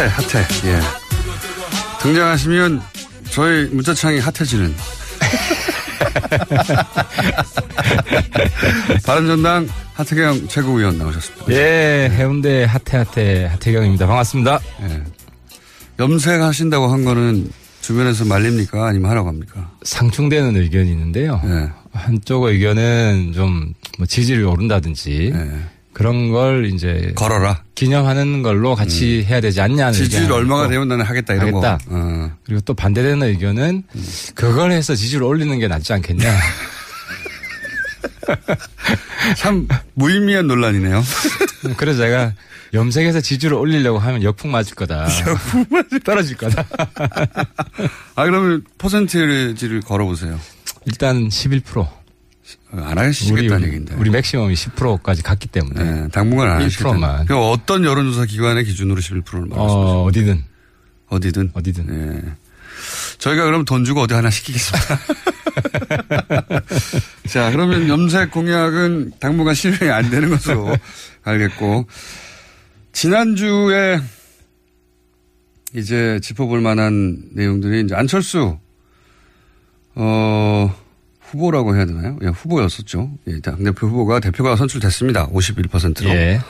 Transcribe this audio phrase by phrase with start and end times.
[0.09, 0.81] 핫해, 예.
[2.01, 2.83] 등장하시면
[3.31, 4.75] 저희 문자창이 핫해지는.
[9.07, 11.53] 바른전당 하태경 최고위원 나오셨습니다.
[11.53, 14.09] 예, 해운대 하태하태 하태경입니다.
[14.09, 14.59] 반갑습니다.
[14.89, 15.05] 예.
[16.01, 17.49] 염색하신다고 한 거는
[17.87, 18.87] 주변에서 말립니까?
[18.87, 19.71] 아니면 하라고 합니까?
[19.83, 21.41] 상충되는 의견이 있는데요.
[21.45, 21.69] 예.
[21.93, 25.51] 한쪽 의견은 좀 뭐 지지율이 오른다든지 예.
[25.93, 27.63] 그런 걸 이제 걸어라.
[27.77, 31.79] 기념하는 걸로 같이 해야 되지 않냐는 지지율 얼마가 되면 나는 하겠다 이런 하겠다.
[31.79, 31.85] 거.
[31.91, 32.31] 어.
[32.45, 33.85] 그리고 또 반대되는 의견은
[34.35, 36.29] 그걸 해서 지지율 올리는 게 낫지 않겠냐.
[39.37, 41.01] 참 무의미한 논란이네요.
[41.77, 42.33] 그래서 제가
[42.75, 45.07] 염색해서 지지율을 올리려고 하면 역풍 맞을 거다.
[45.27, 46.65] 역풍 맞을 떨어질 거다.
[48.17, 50.39] 아 그러면 퍼센테이지를 걸어보세요.
[50.85, 51.89] 일단 11%.
[52.73, 53.95] 안 하시겠다는 우리, 얘기인데.
[53.95, 55.83] 우리 맥시멈이 10%까지 갔기 때문에.
[55.83, 56.99] 네, 당분간 안 하시겠다는.
[56.99, 57.27] 1%만.
[57.27, 59.55] 그 어떤 여론조사 기관의 기준으로 11%를 말씀하시죠?
[59.59, 60.45] 어, 어디든.
[61.09, 61.51] 어디든.
[61.55, 61.87] 어디든.
[61.89, 62.33] 예.
[63.19, 64.99] 저희가 그럼 돈 주고 어디 하나 시키겠습니다.
[67.31, 70.77] 자, 그러면 염색 공약은 당분간 실행이 안 되는 것으로
[71.23, 71.87] 알겠고.
[72.95, 74.01] 지난주에
[75.75, 78.57] 이제 짚어볼 만한 내용들이 이제 안철수,
[79.97, 80.75] 어,
[81.21, 82.17] 후보라고 해야 되나요?
[82.23, 83.11] 예, 후보였었죠.
[83.27, 85.29] 예, 당대표 후보가 대표가 선출됐습니다.
[85.31, 86.09] 51%로.
[86.11, 86.41] 예.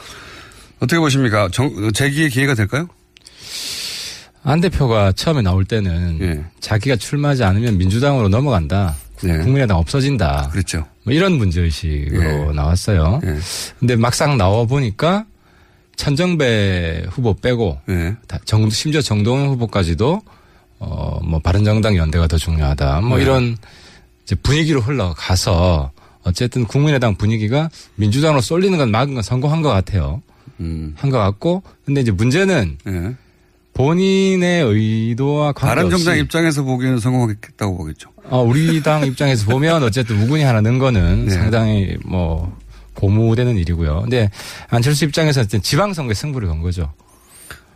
[0.77, 1.49] 어떻게 보십니까?
[1.51, 2.87] 정, 재기의 기회가 될까요?
[4.43, 6.45] 안 대표가 처음에 나올 때는 예.
[6.61, 8.95] 자기가 출마하지 않으면 민주당으로 넘어간다.
[9.23, 9.39] 네.
[9.39, 10.51] 국민의당 없어진다.
[10.53, 10.87] 그렇죠.
[11.05, 13.21] 뭐 이런 문제의식으로 나왔어요.
[13.25, 13.37] 예.
[13.81, 15.25] 근데 막상 나와 보니까
[15.97, 18.17] 천정배 후보 빼고 예.
[18.27, 20.23] 다 정, 심지어 정동영 후보까지도
[20.79, 23.01] 어, 뭐 바른정당 연대가 더 중요하다.
[23.03, 23.25] 뭐 네.
[23.25, 23.57] 이런
[24.25, 25.93] 이제 분위기로 흘러가서
[26.25, 30.23] 어쨌든 국민의당 분위기가 민주당으로 쏠리는 건 막은 건 성공한 것 같아요.
[30.61, 30.95] 음.
[30.97, 33.15] 한것 같고 근데 이제 문제는 예.
[33.75, 38.11] 본인의 의도와 관계없이 바른정당 입장에서 보기에는 성공하겠다고 보겠죠.
[38.31, 41.31] 어, 우리 당 입장에서 보면 어쨌든 우군이 하나 는 거는 네.
[41.31, 42.57] 상당히 뭐
[42.95, 44.03] 고무되는 일이고요.
[44.03, 44.31] 근데
[44.69, 46.93] 안철수 입장에서는 지방선거에 승부를 건 거죠.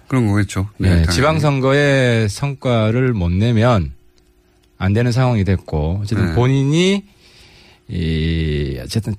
[0.06, 0.69] 그런 거겠죠.
[0.79, 1.09] 네, 당연히.
[1.12, 3.93] 지방선거의 성과를 못 내면
[4.79, 6.35] 안 되는 상황이 됐고 어쨌든 네.
[6.35, 7.05] 본인이
[7.88, 9.15] 이 어쨌든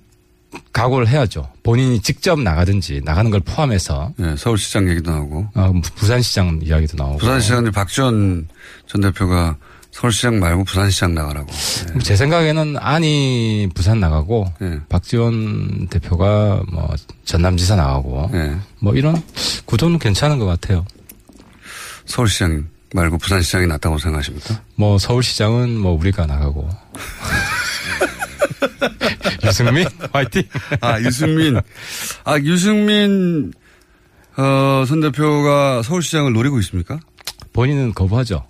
[0.73, 1.47] 각오를 해야죠.
[1.63, 5.47] 본인이 직접 나가든지 나가는 걸 포함해서 네, 서울시장 얘기도 나오고.
[5.53, 8.47] 어, 부산시장 이야기도 나오고 부산시장인데 박지원
[8.87, 9.57] 전 대표가
[9.99, 11.51] 서울시장 말고 부산시장 나가라고.
[11.93, 11.99] 네.
[11.99, 14.79] 제 생각에는 안이 부산 나가고 네.
[14.87, 18.55] 박지원 대표가 뭐 전남지사 나가고 네.
[18.79, 19.21] 뭐 이런
[19.65, 20.85] 구도는 괜찮은 것 같아요.
[22.05, 24.61] 서울시장 말고 부산시장이 낫다고 생각하십니까?
[24.75, 26.69] 뭐 서울시장은 뭐 우리가 나가고
[29.43, 30.43] 유승민 화이팅.
[30.79, 31.59] 아 유승민.
[32.23, 33.51] 아 유승민
[34.37, 37.01] 어, 선 대표가 서울시장을 노리고 있습니까?
[37.51, 38.45] 본인은 거부하죠.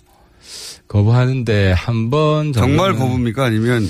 [1.00, 3.44] 거부하는데 한 번 정말 거부입니까?
[3.44, 3.88] 아니면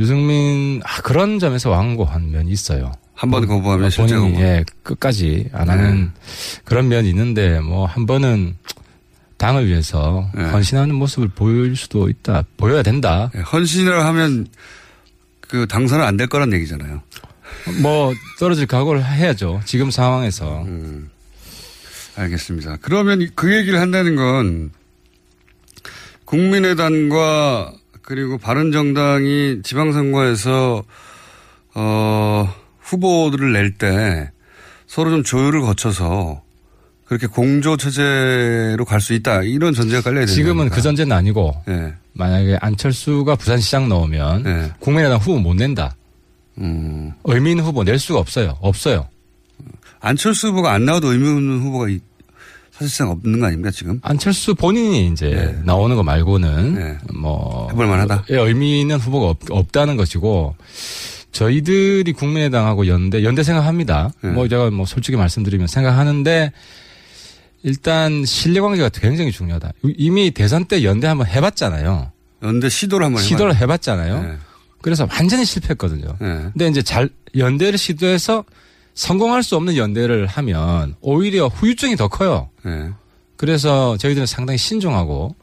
[0.00, 2.90] 유승민 아, 그런 점에서 완고한 면이 있어요.
[3.14, 4.42] 한 번 거부하면 실제 본인이 거부.
[4.44, 6.10] 예, 끝까지 안 하는
[6.64, 8.56] 그런 면이 있는데 뭐 한 번은
[9.36, 12.42] 당을 위해서 헌신하는 모습을 보일 수도 있다.
[12.56, 13.30] 보여야 된다.
[13.36, 14.48] 예, 헌신을 하면
[15.40, 17.00] 그 당선은 안 될 거란 얘기잖아요.
[17.82, 19.60] 뭐 떨어질 각오를 해야죠.
[19.66, 20.62] 지금 상황에서.
[20.64, 21.10] 음.
[22.16, 22.78] 알겠습니다.
[22.80, 24.70] 그러면 그 얘기를 한다는 건
[26.30, 27.72] 국민의당과
[28.02, 30.82] 그리고 바른정당이 지방선거에서
[31.74, 34.30] 어 후보들을 낼 때
[34.86, 36.42] 서로 좀 조율을 거쳐서
[37.06, 40.76] 그렇게 공조 체제로 갈 수 있다 이런 전제가 깔려야 되는 지금은 겁니까?
[40.76, 41.92] 그 전제는 아니고 네.
[42.12, 45.96] 만약에 안철수가 부산시장 넣으면 국민의당 후보 못 낸다.
[46.58, 47.12] 음.
[47.24, 48.56] 의미 있는 후보 낼 수가 없어요.
[48.60, 49.08] 없어요.
[50.00, 52.00] 안철수 후보가 안 나와도 의미 없는 후보가 이-
[52.80, 54.00] 사실상 없는 거 아닙니까 지금?
[54.02, 57.72] 안철수 본인이 이제 나오는 거 말고는 뭐 네.
[57.74, 58.24] 해볼 만하다.
[58.30, 60.56] 예, 의미 있는 후보가 없, 다는 것이고
[61.30, 64.10] 저희들이 국민의당하고 연대 연대 생각합니다.
[64.22, 64.30] 네.
[64.30, 66.52] 뭐 제가 뭐 솔직히 말씀드리면 생각하는데
[67.62, 69.72] 일단 신뢰 관계가 굉장히 중요하다.
[69.98, 72.10] 이미 대선 때 연대 한번 해봤잖아요.
[72.42, 73.62] 연대 시도를 한번 시도를 해봐요.
[73.64, 74.22] 해봤잖아요.
[74.22, 74.32] 네.
[74.80, 76.16] 그래서 완전히 실패했거든요.
[76.18, 76.50] 네.
[76.54, 78.44] 근데 이제 잘 연대를 시도해서
[79.00, 82.50] 성공할 수 없는 연대를 하면 오히려 후유증이 더 커요.
[82.62, 82.90] 네.
[83.36, 85.34] 그래서 저희들은 상당히 신중하고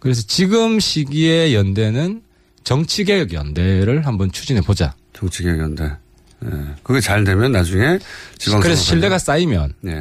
[0.00, 2.22] 그래서 지금 시기에 연대는
[2.64, 4.96] 정치개혁 연대를 한번 추진해 보자.
[5.12, 5.84] 정치개혁 연대.
[5.84, 6.50] 예.
[6.82, 8.00] 그게 잘 되면 나중에
[8.38, 9.74] 지방 그래서 신뢰가 쌓이면.
[9.82, 9.92] 네.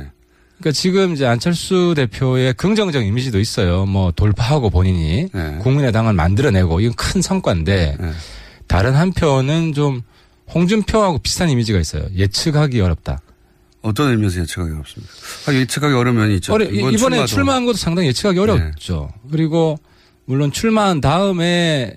[0.58, 3.86] 그러니까 지금 이제 안철수 대표의 긍정적 이미지도 있어요.
[3.86, 5.60] 뭐 돌파하고 본인이 네.
[5.62, 7.98] 국민의당을 만들어내고 이건 큰 성과인데
[8.66, 10.02] 다른 한편은 좀
[10.54, 12.06] 홍준표하고 비슷한 이미지가 있어요.
[12.16, 13.20] 예측하기 어렵다.
[13.82, 15.14] 어떤 의미에서 예측하기 어렵습니까?
[15.48, 16.54] 아, 예측하기 어려운 면이 있죠.
[16.54, 17.26] 어려, 이번 이번에 출마도.
[17.28, 19.12] 출마한 것도 상당히 예측하기 어렵죠.
[19.32, 19.78] 그리고
[20.26, 21.96] 물론 출마한 다음에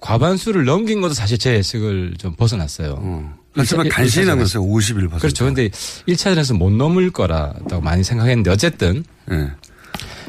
[0.00, 3.34] 과반수를 넘긴 것도 사실 제 예측을 좀 벗어났어요.
[3.54, 4.26] 하지만 일차- 간신히.
[4.26, 4.62] 남았어요.
[4.64, 5.20] 51%.
[5.20, 5.44] 그렇죠.
[5.44, 9.50] 근데 1차전에서 못 넘을 거라고 많이 생각했는데 어쨌든 네.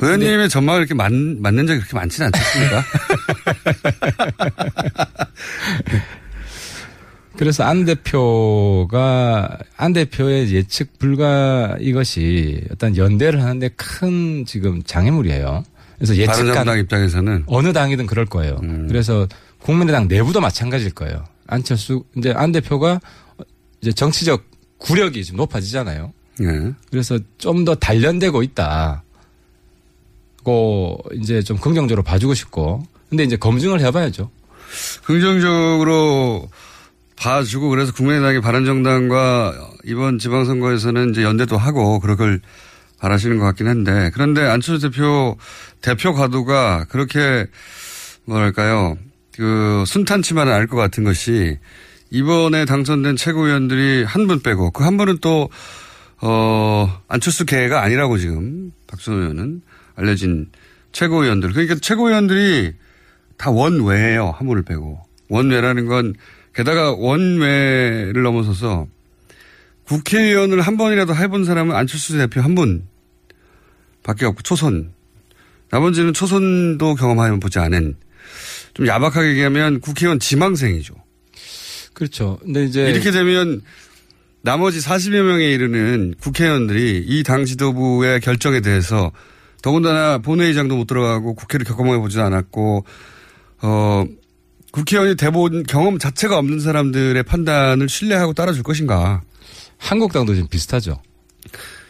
[0.02, 2.84] 의원님의 전망을 이렇게 맞, 맞는 적이 그렇게 많지는 않습니까?
[7.42, 15.64] 그래서 안 대표가 안 대표의 예측 불가 이것이 어떤 연대를 하는데 큰 지금 장애물이에요.
[15.96, 17.44] 그래서 예측한 입장에서는 음.
[17.48, 18.60] 어느 당이든 그럴 거예요.
[18.88, 19.28] 그래서
[19.58, 21.26] 국민의당 내부도 마찬가지일 거예요.
[21.48, 23.02] 안철수 이제 안 대표가
[23.82, 24.44] 이제 정치적
[24.78, 26.14] 구력이 좀 높아지잖아요.
[26.38, 26.74] 네.
[26.92, 29.02] 그래서 좀 더 단련되고 있다.
[30.44, 34.30] 고 이제 좀 긍정적으로 봐주고 싶고 근데 이제 검증을 해봐야죠.
[35.06, 36.48] 긍정적으로
[37.22, 39.54] 봐주고 그래서 국민의당이 바른정당과
[39.86, 42.42] 이번 지방선거에서는 이제 연대도 하고 그럴 걸
[43.00, 45.38] 바라시는 것 같긴 한데 그런데 안철수 대표
[45.82, 47.46] 대표 가도가 그렇게
[48.26, 48.98] 뭐랄까요
[49.36, 51.58] 그 순탄치만은 알것 같은 것이
[52.10, 55.50] 이번에 당선된 최고위원들이 한 분 빼고 그 한 분은 또
[56.22, 59.62] 어, 안철수 계가 아니라고 지금 박선호 의원은
[59.96, 60.48] 알려진
[60.92, 61.52] 최고위원들.
[61.52, 62.74] 그러니까 최고위원들이
[63.38, 64.32] 다 원외예요.
[64.38, 65.00] 한 분을 빼고.
[65.30, 66.14] 원외라는 건
[66.56, 68.88] 게다가 원외를 넘어서서
[69.86, 72.88] 국회의원을 한 번이라도 해본 사람은 안철수 대표 한 분
[74.04, 74.94] 밖에 없고 초선.
[75.70, 77.96] 나머지는 초선도 경험해 보지 않은
[78.74, 80.96] 좀 야박하게 얘기하면 국회의원 지망생이죠.
[81.94, 82.40] 그렇죠.
[82.42, 83.62] 근데 이제 이렇게 되면
[84.42, 89.12] 나머지 40여 명에 이르는 국회의원들이 이 당 지도부의 결정에 대해서
[89.62, 92.84] 더군다나 본회의장도 못 들어가고 국회를 경험해 보지도 않았고
[93.62, 94.06] 어
[94.72, 99.22] 국회의원이 대본 경험 자체가 없는 사람들의 판단을 신뢰하고 따라줄 것인가?
[99.78, 101.02] 한국당도 지금 비슷하죠.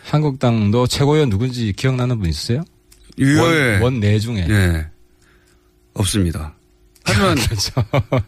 [0.03, 2.63] 한국당도 최고위원 누군지 기억나는 분 있으세요?
[3.19, 4.47] 원, 원내 중에.
[4.49, 4.87] 예.
[5.93, 6.55] 없습니다.
[7.03, 7.71] 하지만 그렇죠.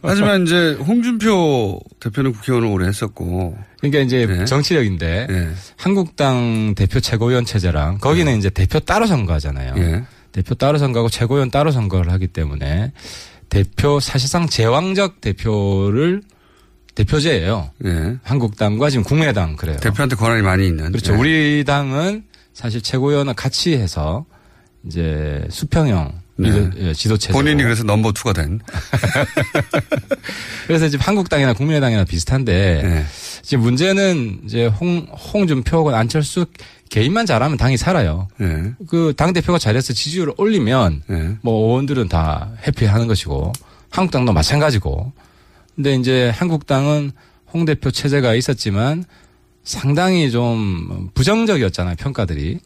[0.02, 4.44] 하지만 이제 홍준표 대표는 국회의원을 오래 했었고 그러니까 이제 네.
[4.44, 9.74] 정치력인데 한국당 대표 최고위원 체제랑 거기는 이제 대표 따로 선거하잖아요.
[9.78, 10.04] 예.
[10.32, 12.92] 대표 따로 선거하고 최고위원 따로 선거를 하기 때문에
[13.54, 16.22] 대표 사실상 제왕적 대표를
[16.96, 17.70] 대표제예요.
[17.84, 18.16] 예.
[18.24, 19.76] 한국당과 지금 국민의당 그래요.
[19.76, 20.90] 대표한테 권한이 많이 있는.
[20.90, 21.12] 그렇죠.
[21.12, 21.16] 예.
[21.16, 24.26] 우리 당은 사실 최고위원을 같이 해서
[24.84, 26.50] 이제 수평형 네.
[26.50, 27.32] 지도, 예, 지도체제.
[27.32, 28.58] 본인이 그래서 넘버 투가 된.
[30.66, 33.04] 그래서 지금 한국당이나 국민의당이나 비슷한데 네.
[33.42, 36.46] 지금 문제는 이제 홍 홍준표가 안철수
[36.94, 38.28] 개인만 잘하면 당이 살아요.
[38.40, 38.72] 예.
[38.86, 41.02] 그당 대표가 잘해서 지지율을 올리면
[41.42, 43.52] 뭐 의원들은 다 해피하는 것이고
[43.90, 45.12] 한국당도 마찬가지고
[45.74, 47.10] 근데 이제 한국당은
[47.52, 49.04] 홍 대표 체제가 있었지만
[49.64, 52.60] 상당히 좀 부정적이었잖아요, 평가들이.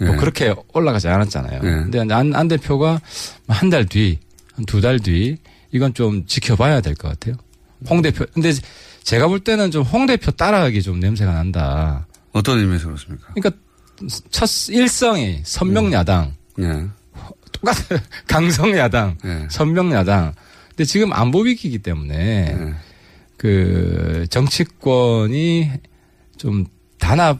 [0.00, 0.16] 뭐 예.
[0.16, 1.60] 그렇게 올라가지 않았잖아요.
[1.90, 3.00] 근데 안, 안 대표가
[3.48, 4.18] 한 달 뒤,
[4.56, 5.38] 한 두 달 뒤,
[5.72, 7.36] 이건 좀 지켜봐야 될 것 같아요.
[7.88, 8.52] 홍 대표, 근데
[9.04, 12.06] 제가 볼 때는 좀 홍 대표 따라가기 좀 냄새가 난다.
[12.34, 13.32] 어떤 의미에서 그렇습니까?
[13.34, 13.56] 그러니까
[14.30, 16.86] 첫 일성이 선명 야당, 예.
[17.52, 18.00] 똑같아요.
[18.28, 19.16] 강성 야당,
[19.48, 20.34] 선명 야당.
[20.70, 22.74] 근데 지금 안보 위기이기 때문에
[23.36, 25.70] 그 정치권이
[26.36, 26.66] 좀
[26.98, 27.38] 단합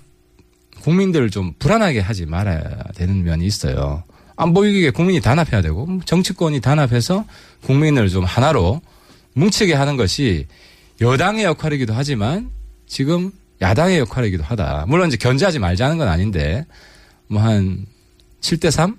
[0.81, 2.61] 국민들을 좀 불안하게 하지 말아야
[2.95, 4.05] 되는 면이 있어요.
[4.37, 7.25] 안보 위기에 국민이 단합해야 되고 정치권이 단합해서
[7.63, 8.81] 국민을 좀 하나로
[9.35, 10.47] 뭉치게 하는 것이
[11.01, 12.51] 여당의 역할이기도 하지만
[12.87, 13.33] 지금
[13.64, 14.85] 야당의 역할이기도 하다.
[14.88, 16.66] 물론 이제 견제하지 말자는 건 아닌데
[17.28, 17.87] 뭐 한
[18.40, 18.97] 7대 3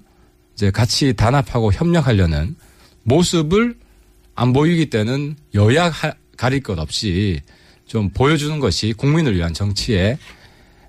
[0.55, 2.55] 이제 같이 단합하고 협력하려는
[3.03, 3.75] 모습을
[4.33, 7.41] 안 보이기 때는 여야 하- 가릴 것 없이
[7.85, 10.17] 좀 보여주는 것이 국민을 위한 정치의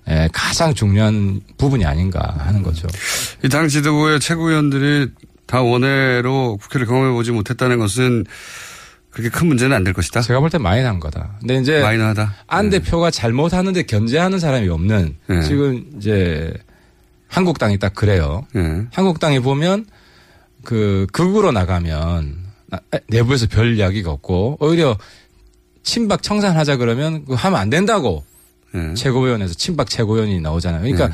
[0.07, 2.87] 에, 가장 중요한 부분이 아닌가 하는 거죠.
[3.43, 5.11] 이 당 지도부의 최고위원들이
[5.45, 8.25] 다 원외로 국회를 경험해 보지 못했다는 것은
[9.17, 10.21] 그렇게 큰 문제는 안 될 것이다.
[10.21, 11.37] 제가 볼 때 마이너한 거다.
[11.39, 12.35] 근데 이제 마이너하다.
[12.45, 15.41] 안 대표가 잘못하는데 견제하는 사람이 없는 네.
[15.41, 16.53] 지금 이제
[17.27, 18.45] 한국당이 딱 그래요.
[18.93, 19.87] 한국당이 보면
[20.63, 22.35] 그 극으로 나가면
[22.67, 24.97] 나- 내부에서 별 이야기가 없고 오히려
[25.81, 28.23] 친박 청산하자 그러면 그 하면 안 된다고
[28.95, 30.81] 최고위원회에서 친박 최고위원이 나오잖아요.
[30.81, 31.13] 그러니까 네.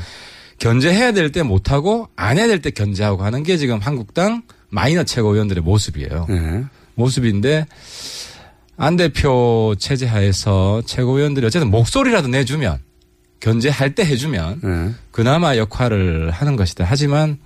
[0.58, 5.62] 견제해야 될 때 못하고 안 해야 될 때 견제하고 하는 게 지금 한국당 마이너 최고위원들의
[5.62, 6.26] 모습이에요.
[6.94, 7.66] 모습인데
[8.76, 12.78] 안 대표 체제 하에서 최고위원들이 어쨌든 목소리라도 내주면
[13.40, 14.60] 견제할 때 해주면
[15.10, 16.84] 그나마 역할을 하는 것이다.
[16.88, 17.38] 하지만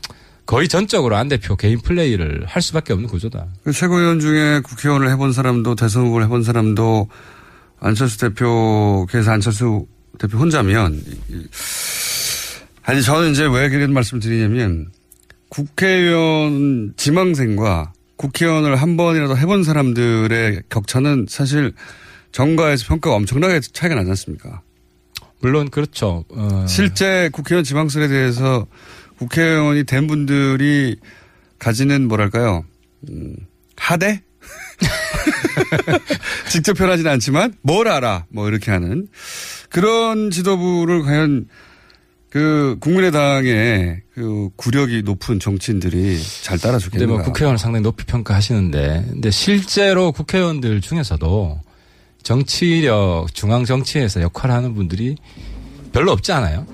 [0.47, 3.47] 거의 전적으로 안 대표 개인 플레이를 할 수밖에 없는 구조다.
[3.64, 7.09] 그 최고위원 중에 국회의원을 해본 사람도 대선 후보를 해본 사람도
[7.81, 9.87] 안철수 대표께서 안철수
[10.19, 11.47] 대표 혼자면 이-
[12.85, 14.90] 아니 저는 이제 왜 그런 말씀을 드리냐면
[15.50, 21.72] 국회의원 지망생과 국회의원을 한 번이라도 해본 사람들의 격차는 사실
[22.32, 24.60] 정가에서 평가가 엄청나게 차이가 나지 않습니까?
[25.40, 26.25] 물론 그렇죠.
[26.28, 28.66] 어, 실제 국회의원 지망설에 대해서
[29.18, 30.96] 국회의원이 된 분들이
[31.58, 32.64] 가지는 뭐랄까요,
[33.08, 33.37] 음,
[33.76, 34.22] 하대?
[36.50, 39.08] 직접 표현하지는 않지만 뭘 알아, 뭐 이렇게 하는
[39.70, 41.46] 그런 지도부를 과연
[42.30, 47.14] 그 국민의당의 그 구력이 높은 정치인들이 잘 따라주겠는가?
[47.14, 51.61] 뭐 국회의원을 상당히 높이 평가하시는데, 근데 실제로 국회의원들 중에서도
[52.23, 55.16] 정치력, 중앙 정치에서 역할을 하는 분들이
[55.92, 56.66] 별로 없지 않아요?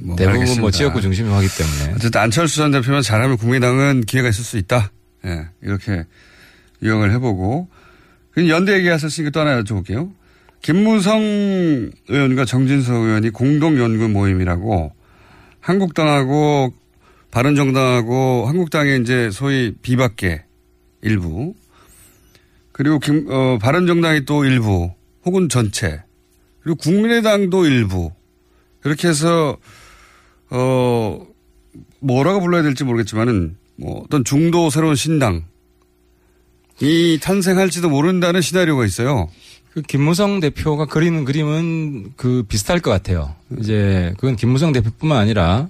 [0.00, 0.60] 뭐 대부분 알겠습니다.
[0.60, 1.94] 뭐 지역구 중심으로 하기 때문에.
[1.94, 4.90] 어쨌든 안철수 전 대표만 잘하면 국민당은 기회가 있을 수 있다.
[5.24, 6.04] 예, 이렇게
[6.82, 7.68] 유형을 해보고.
[8.48, 10.12] 연대 얘기하셨으니까 또 하나 여쭤볼게요.
[10.66, 14.92] 김무성 의원과 정진석 의원이 공동연구 모임이라고
[15.60, 16.74] 한국당하고
[17.30, 20.42] 바른정당하고 한국당의 이제 소위 비박계
[21.02, 21.54] 일부
[22.72, 24.90] 그리고 김, 어, 바른정당이 또 일부
[25.24, 26.02] 혹은 전체
[26.64, 28.10] 그리고 국민의당도 일부
[28.80, 29.56] 그렇게 해서
[30.50, 31.24] 어
[32.00, 35.44] 뭐라고 불러야 될지 모르겠지만은 뭐 어떤 중도 새로운 신당
[36.80, 39.28] 이 탄생할지도 모른다는 시나리오가 있어요.
[39.76, 43.34] 그 김무성 대표가 그리는 그림은 그 비슷할 것 같아요.
[43.60, 45.68] 이제 그건 김무성 대표뿐만 아니라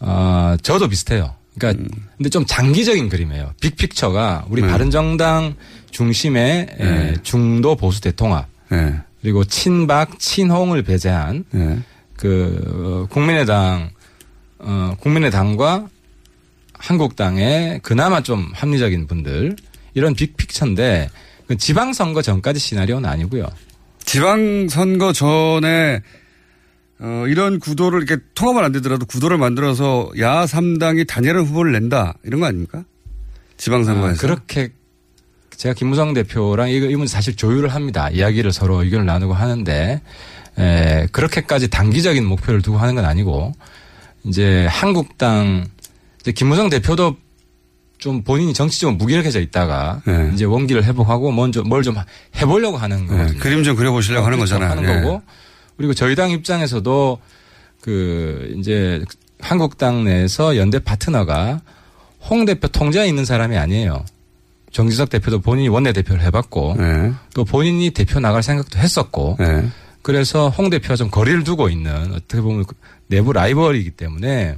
[0.00, 1.34] 아 저도 비슷해요.
[1.58, 1.84] 그러니까
[2.16, 3.52] 근데 좀 장기적인 그림이에요.
[3.60, 4.68] 빅픽처가 우리 네.
[4.68, 5.56] 바른정당
[5.90, 8.94] 중심의 에, 중도 보수 대통합 네.
[9.20, 11.80] 그리고 친박 친홍을 배제한 네.
[12.16, 13.90] 그 어, 국민의당
[14.58, 15.86] 어 국민의당과
[16.72, 19.56] 한국당의 그나마 좀 합리적인 분들
[19.92, 23.46] 이런 빅픽처인데 그 지방선거 전까지 시나리오는 아니고요.
[24.04, 26.02] 지방선거 전에
[27.00, 32.40] 어, 이런 구도를 이렇게 통합은 안 되더라도 구도를 만들어서 야 3당이 단일한 후보를 낸다 이런
[32.40, 32.84] 거 아닙니까?
[33.56, 34.16] 지방선거에서.
[34.16, 34.70] 아, 그렇게
[35.56, 38.10] 제가 김무성 대표랑 이거 이분 사실 조율을 합니다.
[38.10, 40.00] 이야기를 서로 의견을 나누고 하는데
[40.58, 43.52] 에, 그렇게까지 단기적인 목표를 두고 하는 건 아니고
[44.24, 45.66] 이제 한국당
[46.20, 47.16] 이제 김무성 대표도
[47.98, 50.30] 좀 본인이 정치적으로 무기력해져 있다가 네.
[50.34, 51.94] 이제 원기를 회복하고 먼저 뭘 좀
[52.36, 53.38] 해보려고 하는 거거든요.
[53.38, 54.54] 그림 좀 그려보시려고 하는 그렇죠.
[54.54, 54.78] 거잖아요.
[54.78, 55.00] 하는 예.
[55.02, 55.22] 거고
[55.76, 57.18] 그리고 저희 당 입장에서도
[57.80, 59.02] 그 이제
[59.40, 61.60] 한국당 내에서 연대 파트너가
[62.22, 64.04] 홍 대표 통제에 있는 사람이 아니에요.
[64.72, 67.12] 정지석 대표도 본인이 원내 대표를 해봤고 네.
[67.34, 69.36] 또 본인이 대표 나갈 생각도 했었고
[70.02, 72.74] 그래서 홍 대표와 좀 거리를 두고 있는 어떻게 보면 그
[73.06, 74.56] 내부 라이벌이기 때문에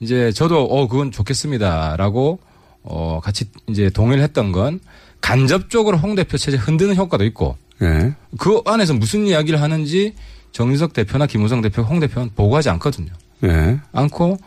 [0.00, 2.38] 이제 저도 어 그건 좋겠습니다라고
[2.82, 4.80] 어 같이 이제 동의를 했던 건
[5.20, 8.14] 간접적으로 홍 대표 체제 흔드는 효과도 있고 예.
[8.38, 10.14] 그 안에서 무슨 이야기를 하는지
[10.52, 13.12] 정유석 대표나 김우성 대표, 홍 대표는 보고하지 않거든요.
[13.44, 13.78] 예.
[13.92, 14.38] 않고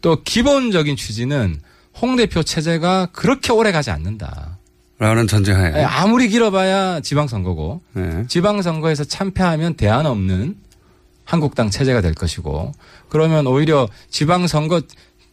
[0.00, 1.58] 또 기본적인 취지는
[2.00, 4.58] 홍 대표 체제가 그렇게 오래 가지 않는다.
[4.98, 5.80] 라는 전제하에.
[5.80, 8.24] 예, 아무리 길어봐야 지방선거고 예.
[8.28, 10.56] 지방선거에서 참패하면 대안 없는
[11.24, 12.72] 한국당 체제가 될 것이고
[13.08, 14.82] 그러면 오히려 지방선거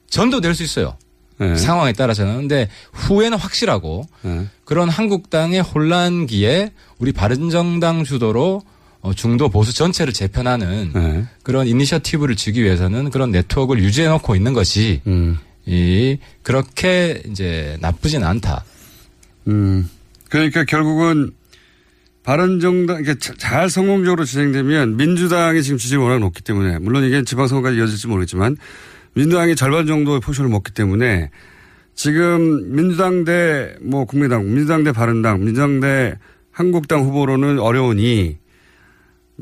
[0.09, 0.95] 전도 될 수 있어요.
[1.41, 1.55] 예.
[1.55, 2.35] 상황에 따라서는.
[2.35, 4.47] 근데 후에는 확실하고 예.
[4.63, 8.61] 그런 한국당의 혼란기에 우리 바른정당 주도로
[9.01, 11.25] 어, 중도 보수 전체를 재편하는 예.
[11.41, 15.39] 그런 initiative를 주기 위해서는 그런 네트워크를 유지해 놓고 있는 것이 음.
[15.65, 18.63] 이 그렇게 이제 나쁘진 않다.
[19.47, 19.89] 음.
[20.29, 21.31] 그러니까 결국은
[22.23, 27.77] 바른정당, 이게 자- 잘 성공적으로 진행되면 민주당이 지금 지지율이 워낙 높기 때문에 물론 이게 지방선거까지
[27.77, 28.57] 이어질지 모르겠지만
[29.15, 31.31] 민주당이 절반 정도의 포션을 먹기 때문에
[31.95, 36.15] 지금 민주당 대 뭐 국민당, 민주당 대 바른당, 민주당 대
[36.51, 38.37] 한국당 후보로는 어려우니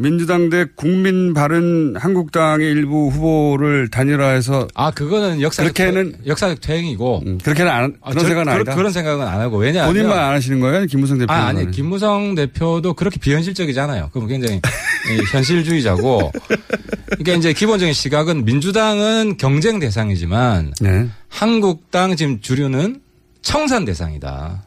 [0.03, 7.23] 민주당 대 국민 바른 한국당의 일부 후보를 단일화해서 아 그거는 역사적 그렇게는 퇴- 역사적 퇴행이고
[7.43, 8.75] 그렇게는 안 아, 그런 저- 생각은 아니다.
[8.75, 10.85] 그런 생각은 안 하고 왜냐하면 본인만 안 하시는 거예요?
[10.85, 11.33] 김무성 대표.
[11.33, 14.09] 아, 아니, 김무성 대표도 그렇게 비현실적이잖아요.
[14.13, 16.31] 그럼 굉장히 이 현실주의자고.
[17.09, 21.09] 그러니까 이제 기본적인 시각은 민주당은 경쟁 대상이지만 네.
[21.27, 23.01] 한국당 지금 주류는
[23.41, 24.63] 청산 대상이다.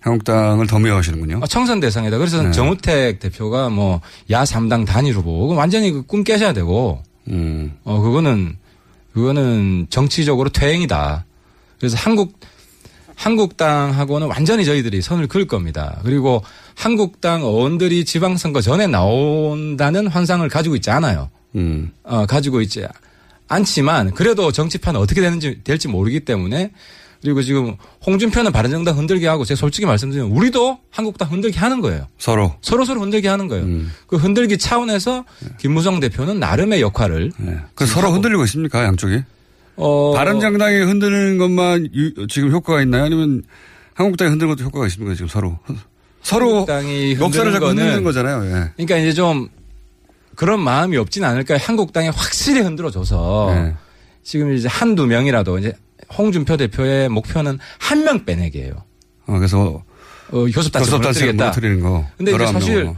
[0.00, 1.40] 한국당을 더 미워하시는군요.
[1.42, 2.18] 아, 청산 대상이다.
[2.18, 2.50] 그래서 네.
[2.52, 4.00] 정우택 대표가 뭐
[4.30, 5.48] 야 3당 단일 후보.
[5.54, 7.02] 완전히 그 꿈 깨셔야 되고.
[7.28, 7.76] 음.
[7.84, 8.56] 어, 그거는,
[9.12, 11.24] 그거는 정치적으로 퇴행이다.
[11.78, 12.38] 그래서 한국,
[13.16, 16.00] 한국당하고는 완전히 저희들이 선을 그을 겁니다.
[16.04, 16.42] 그리고
[16.76, 21.28] 한국당 의원들이 지방선거 전에 나온다는 환상을 가지고 있지 않아요.
[21.56, 21.90] 음.
[22.04, 22.86] 어, 가지고 있지
[23.48, 26.70] 않지만 그래도 정치판은 어떻게 되는지 될지 모르기 때문에
[27.22, 32.06] 그리고 지금 홍준표는 바른정당 흔들게 하고 제가 솔직히 말씀드리면 우리도 한국당 흔들게 하는 거예요.
[32.18, 32.54] 서로.
[32.62, 33.66] 서로 서로 흔들게 하는 거예요.
[34.06, 35.24] 그 흔들기 차원에서
[35.58, 37.32] 김무성 대표는 나름의 역할을
[37.74, 39.22] 그 서로 흔들리고 있습니까 양쪽이?
[39.76, 43.04] 어, 바른정당이 흔드는 것만 유- 지금 효과가 있나요?
[43.04, 43.42] 아니면
[43.94, 45.58] 한국당이 흔드는 것도 효과가 있습니까 지금 서로?
[46.22, 48.44] 서로 한국당이 역사를 자꾸 흔드는 거잖아요.
[48.46, 48.70] 예.
[48.76, 49.48] 그러니까 이제 좀
[50.34, 51.58] 그런 마음이 없진 않을까요?
[51.60, 53.74] 한국당이 확실히 흔들어줘서 네.
[54.22, 55.72] 지금 이제 한두 명이라도 이제
[56.16, 58.72] 홍준표 대표의 목표는 한 명 빼내기예요.
[59.26, 59.82] 어, 그래서
[60.30, 61.44] 어, 교섭단체 무너뜨리겠다.
[61.44, 62.06] 무너뜨리는 거.
[62.16, 62.90] 근데 이제 19 사실.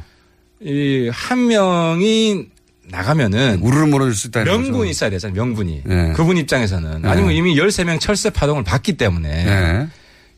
[0.63, 2.47] 이 한 명이
[2.89, 4.45] 나가면은 우르르 무너질 수 있다.
[4.45, 5.35] 명분이 있어야 되잖아요.
[5.35, 5.83] 명분이.
[5.85, 6.13] 네.
[6.13, 7.09] 그분 입장에서는 네.
[7.09, 9.89] 아니면 이미 13명 철새 파동을 받기 때문에 네.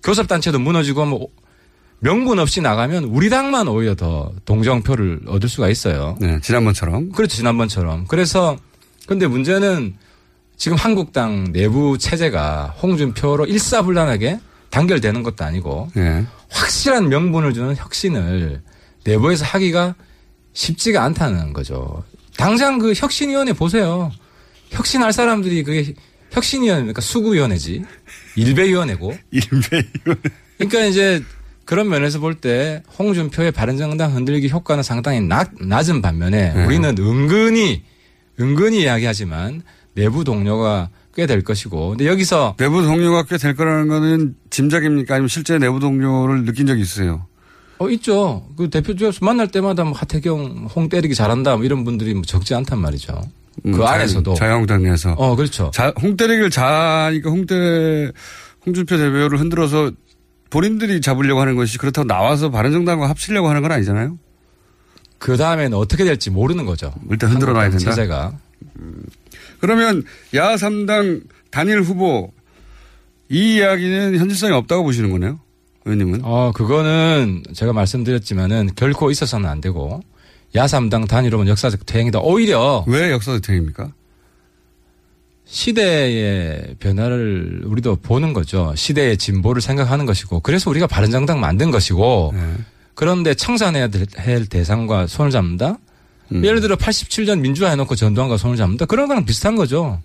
[0.04, 1.28] 교섭단체도 무너지고 뭐
[2.00, 6.16] 명분 없이 나가면 우리 당만 오히려 더 동정표를 얻을 수가 있어요.
[6.20, 7.12] 네, 지난번처럼.
[7.12, 7.36] 그렇죠.
[7.36, 8.06] 지난번처럼.
[8.06, 8.56] 그래서
[9.06, 9.94] 근데 문제는
[10.56, 14.38] 지금 한국당 내부 체제가 홍준표로 일사불란하게
[14.70, 16.24] 단결되는 것도 아니고 예.
[16.50, 18.62] 확실한 명분을 주는 혁신을
[19.04, 19.94] 내부에서 하기가
[20.52, 22.04] 쉽지가 않다는 거죠.
[22.36, 24.10] 당장 그 혁신위원회 보세요.
[24.70, 25.94] 혁신할 사람들이 그게
[26.30, 27.84] 혁신위원회, 그러니까 수구위원회지.
[28.36, 29.14] 일배위원회고.
[29.30, 30.20] 일배위원회.
[30.58, 31.22] 그러니까 이제
[31.64, 36.64] 그런 면에서 볼 때 홍준표의 바른정당 흔들기 효과는 상당히 낮, 낮은 반면에 네.
[36.64, 37.82] 우리는 은근히,
[38.40, 39.62] 은근히 이야기하지만
[39.94, 41.90] 내부 동료가 꽤 될 것이고.
[41.90, 45.14] 근데 여기서 내부 동료가 꽤 될 거라는 거는 짐작입니까?
[45.14, 47.26] 아니면 실제 내부 동료를 느낀 적이 있으세요?
[47.78, 48.46] 어, 있죠.
[48.56, 52.78] 그 대표적으로 만날 때마다 뭐 하태경 홍 때리기 잘한다 뭐 이런 분들이 뭐 적지 않단
[52.78, 53.20] 말이죠.
[53.66, 54.34] 음, 그 자- 안에서도.
[54.34, 55.12] 자유한국당 내에서.
[55.12, 55.70] 어, 그렇죠.
[55.74, 58.10] 자, 홍 때리기를 잘하니까 홍대,
[58.64, 59.90] 홍준표 대표를 흔들어서
[60.48, 64.16] 본인들이 잡으려고 하는 것이 그렇다고 나와서 바른정당과 합치려고 하는 건 아니잖아요?
[65.18, 66.94] 그 다음에는 어떻게 될지 모르는 거죠.
[67.10, 67.90] 일단 흔들어 놔야 된다.
[67.90, 68.32] 체제가.
[69.66, 70.02] 그러면
[70.34, 71.22] 야 3당
[71.52, 72.32] 단일 후보
[73.28, 75.38] 이 이야기는 현실성이 없다고 보시는 거네요?
[75.84, 76.20] 의원님은?
[76.24, 80.00] 어, 그거는 제가 말씀드렸지만은 결코 있어서는 안 되고
[80.56, 82.18] 야삼당 단위로는 역사적 퇴행이다.
[82.20, 83.92] 오히려 왜 역사적 퇴행입니까?
[85.44, 88.72] 시대의 변화를 우리도 보는 거죠.
[88.76, 92.40] 시대의 진보를 생각하는 것이고 그래서 우리가 바른정당 만든 것이고 네.
[92.94, 95.78] 그런데 청산해야 될- 할 대상과 손을 잡는다.
[96.34, 96.44] 음.
[96.44, 98.86] 예를 들어 87년 민주화 해놓고 전두환과 손을 잡는다.
[98.86, 100.00] 그런 거랑 비슷한 거죠.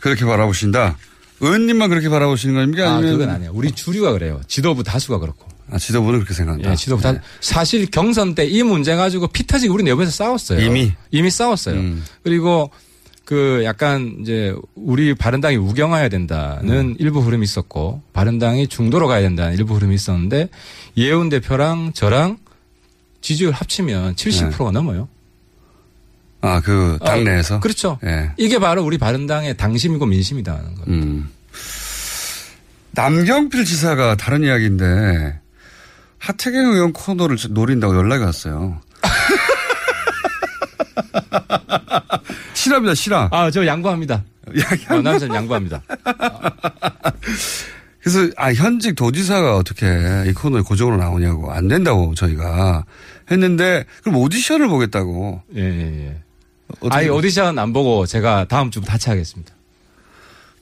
[0.00, 0.96] 그렇게 바라보신다.
[1.40, 2.90] 의원님만 그렇게 바라보시는 겁니까?
[2.90, 3.52] 아, 아니면 그건 아니에요.
[3.54, 4.40] 우리 주류가 그래요.
[4.48, 5.46] 지도부 다수가 그렇고.
[5.70, 6.70] 아, 지도부는 그렇게 생각한다.
[6.70, 7.20] 예, 지도부 다 네.
[7.40, 10.60] 사실 경선 때 이 문제 가지고 피 터지게 우리 내부에서 싸웠어요.
[10.60, 10.92] 이미?
[11.10, 11.74] 이미 싸웠어요.
[11.74, 12.04] 음.
[12.22, 12.70] 그리고
[13.24, 16.96] 그 약간 이제 우리 바른당이 우경화해야 된다는 음.
[17.00, 20.48] 일부 흐름이 있었고 바른당이 중도로 가야 된다는 일부 흐름이 있었는데
[20.96, 22.38] 예훈 대표랑 저랑
[23.26, 25.08] 지지율 합치면 70%가 넘어요.
[26.42, 27.58] 아, 그, 어, 당내에서?
[27.58, 27.98] 그렇죠.
[28.04, 28.30] 예.
[28.36, 30.86] 이게 바로 우리 바른당의 당심이고 민심이다는 거예요.
[30.86, 31.28] 음.
[32.92, 35.40] 남경필 지사가 다른 이야기인데,
[36.18, 38.80] 하태경 의원 코너를 노린다고 연락이 왔어요.
[42.54, 43.34] 실합니다, 실합.
[43.34, 44.22] 아, 저 양보합니다.
[44.88, 45.82] 양, 어, 남자 양보합니다.
[48.06, 49.84] 그래서 아 현직 도지사가 어떻게
[50.28, 52.84] 이 코너에 고정으로 나오냐고 안 된다고 저희가
[53.30, 55.42] 했는데 그럼 오디션을 보겠다고.
[55.56, 56.16] 예, 예, 예.
[56.90, 59.54] 아니 오디션 안 보고 제가 다음 주 같이 하겠습니다.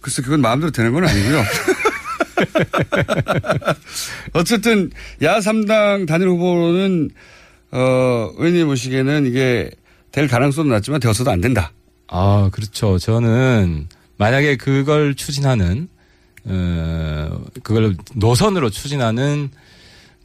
[0.01, 1.43] 글쎄 그건 마음대로 되는 건 아니고요.
[4.35, 4.91] 어쨌든
[5.23, 7.11] 야 3당 단일 후보로는
[7.73, 9.71] 어 의원님 보시기에는 이게
[10.13, 11.73] 될 가능성은 낮지만 되었어도 안 된다.
[12.09, 12.99] 아 그렇죠.
[12.99, 15.89] 저는 만약에 그걸 추진하는
[16.45, 19.51] 어 그걸 노선으로 추진하는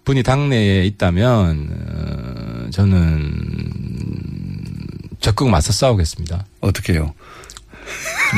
[0.09, 3.31] 분이 당내에 있다면 어, 저는
[5.19, 6.47] 적극 맞서 싸우겠습니다.
[6.61, 7.13] 어떻게요?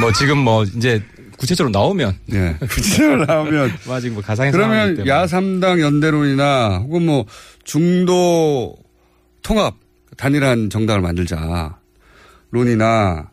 [0.01, 1.01] 뭐 지금 뭐 이제
[1.37, 2.57] 구체적으로 나오면 네.
[2.59, 7.25] 구체적으로 나오면 뭐 아직 뭐 가상의 그러면 야 3당 연대론이나 혹은 뭐
[7.63, 8.75] 중도
[9.41, 9.75] 통합
[10.17, 11.77] 단일한 정당을 만들자
[12.49, 13.29] 론이나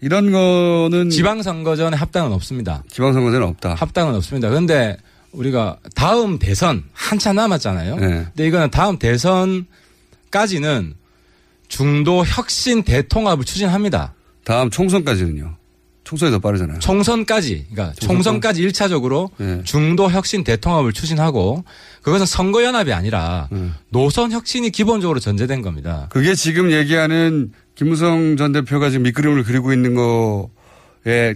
[0.00, 2.82] 이런 거는 지방선거 전에 합당은 없습니다.
[2.88, 3.74] 지방선거전은 없다.
[3.74, 4.48] 합당은 없습니다.
[4.48, 4.96] 그런데
[5.38, 7.96] 우리가 다음 대선 한참 남았잖아요.
[7.96, 8.06] 네.
[8.24, 10.94] 근데 이거는 다음 대선까지는
[11.68, 14.14] 중도 혁신 대통합을 추진합니다.
[14.44, 15.56] 다음 총선까지는요.
[16.04, 16.78] 총선이 더 빠르잖아요.
[16.78, 18.40] 총선까지, 그러니까 총선?
[18.40, 19.60] 까지 1차적으로 네.
[19.64, 21.64] 중도 혁신 대통합을 추진하고
[22.00, 23.68] 그것은 선거연합이 아니라 네.
[23.90, 26.08] 노선 혁신이 기본적으로 전제된 겁니다.
[26.10, 31.34] 그게 지금 얘기하는 김무성 전 대표가 지금 밑그림을 그리고 있는 거에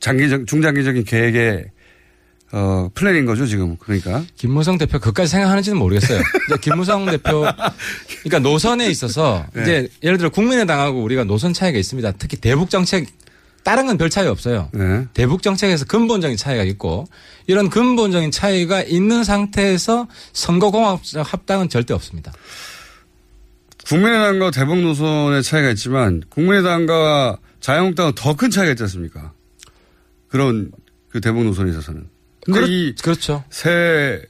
[0.00, 1.64] 장기적, 중장기적인 계획의
[2.52, 3.76] 어, 플랜인 거죠, 지금.
[3.78, 4.24] 그러니까.
[4.36, 6.20] 김무성 대표 그까지 생각하는지는 모르겠어요.
[6.20, 7.46] 이제 김무성 대표,
[8.20, 9.62] 그러니까 노선에 있어서 네.
[9.62, 12.12] 이제 예를 들어 국민의당하고 우리가 노선 차이가 있습니다.
[12.18, 13.06] 특히 대북 정책
[13.64, 14.68] 다른 건 별 차이 없어요.
[14.74, 15.06] 네.
[15.14, 17.06] 대북 정책에서 근본적인 차이가 있고
[17.46, 22.32] 이런 근본적인 차이가 있는 상태에서 선거공학적 합당은 절대 없습니다.
[23.86, 29.32] 국민의당과 대북 노선의 차이가 있지만 국민의당과 자유한국당은 더 큰 차이가 있지 않습니까?
[30.28, 30.70] 그런
[31.08, 32.08] 그 대북 노선에 있어서는.
[32.44, 33.44] 근데 그렇, 이 그렇죠.
[33.50, 34.22] 새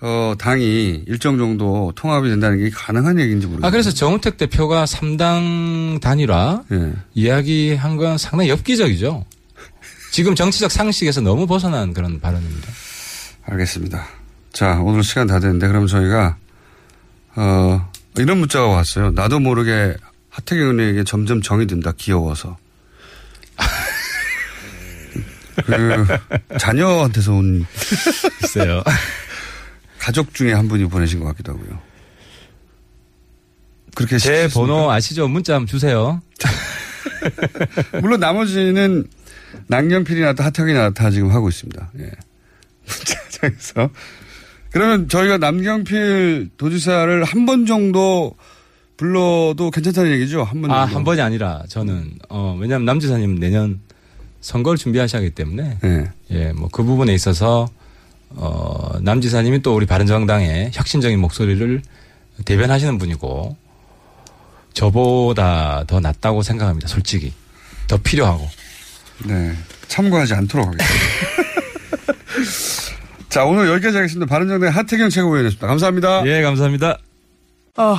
[0.00, 3.66] 어, 당이 일정 정도 통합이 된다는 게 가능한 얘기인지 모르겠어요.
[3.66, 6.92] 아, 그래서 정우택 대표가 3당 단일화 네.
[7.14, 9.24] 이야기한 건 상당히 엽기적이죠.
[10.12, 12.68] 지금 정치적 상식에서 너무 벗어난 그런 발언입니다.
[13.44, 14.06] 알겠습니다.
[14.52, 16.36] 자, 오늘 시간 다 됐는데 그럼 저희가
[17.36, 19.10] 어, 이런 문자가 왔어요.
[19.10, 19.96] 나도 모르게
[20.30, 21.92] 하태경 의원에게 점점 정이 든다.
[21.92, 22.56] 귀여워서.
[25.64, 26.06] 그
[26.58, 27.64] 자녀한테서 온
[28.44, 28.82] 있어요.
[29.98, 31.78] 가족 중에 한 분이 보내신 것 같기도 하고요.
[33.94, 35.26] 그렇게 제 번호 아시죠?
[35.28, 36.20] 문자 한번 주세요.
[38.02, 39.04] 물론 나머지는
[39.68, 41.90] 낭년필이나 하태경이나 다 지금 하고 있습니다.
[42.00, 42.10] 예.
[42.86, 43.90] 문자장에서.
[44.70, 48.36] 그러면 저희가 남경필 도지사를 한 번 정도
[48.98, 50.42] 불러도 괜찮다는 얘기죠?
[50.44, 50.70] 한 번.
[50.70, 53.80] 아, 한 번이 아니라 저는, 어, 왜냐하면 남지사님 내년
[54.40, 55.78] 선거를 준비하셔야 하기 때문에.
[55.82, 56.10] 네.
[56.30, 57.68] 예, 뭐 그 부분에 있어서
[58.30, 61.82] 어, 남 지사님이 또 우리 바른정당의 혁신적인 목소리를
[62.44, 63.56] 대변하시는 분이고
[64.74, 66.86] 저보다 더 낫다고 생각합니다.
[66.88, 67.32] 솔직히
[67.88, 68.46] 더 필요하고.
[69.24, 69.54] 네,
[69.88, 70.96] 참고하지 않도록 하겠습니다.
[73.30, 74.26] 자, 오늘 여기까지 하겠습니다.
[74.28, 75.66] 바른정당의 하태경 최고위원이었습니다.
[75.66, 76.26] 감사합니다.
[76.26, 76.98] 예, 감사합니다.
[77.76, 77.98] 아,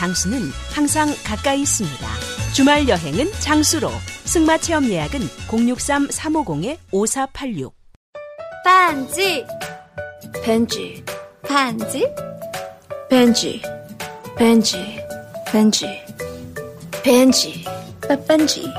[0.00, 2.08] 장수는 항상 가까이 있습니다.
[2.54, 3.90] 주말 여행은 장수로.
[4.24, 7.70] 승마 체험 예약은 063-350-5486.
[8.64, 9.44] 반지,
[10.42, 11.04] 벤지,
[11.46, 12.06] 반지,
[13.10, 13.60] 벤지,
[14.38, 14.96] 벤지,
[15.44, 16.02] 벤지,
[17.02, 17.62] 벤지,
[18.08, 18.72] 빼뺀지,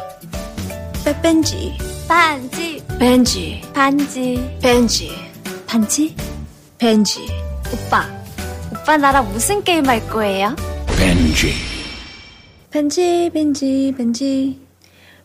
[1.06, 5.12] 빼뺀지, 반지, 벤지, 반지, 벤지,
[5.68, 6.16] 반지,
[6.80, 7.28] 벤지.
[7.72, 8.10] 오빠,
[8.72, 10.56] 오빠 나랑 무슨 게임 할 거예요?
[11.02, 11.52] 벤지.
[12.70, 14.62] 벤지, 벤지, 벤지.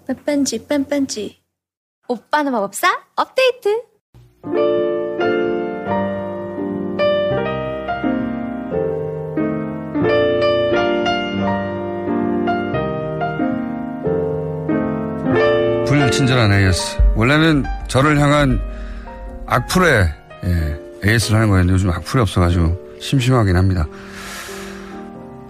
[0.06, 1.38] 빤빤지, 빤빤지.
[2.08, 3.82] 오빠는 마법사 업데이트.
[15.86, 16.96] 불친절한 AS.
[17.14, 18.58] 원래는 저를 향한
[19.44, 20.08] 악플의
[20.44, 23.86] 예, AS를 하는 거였는데 요즘 악플이 없어가지고 심심하긴 합니다.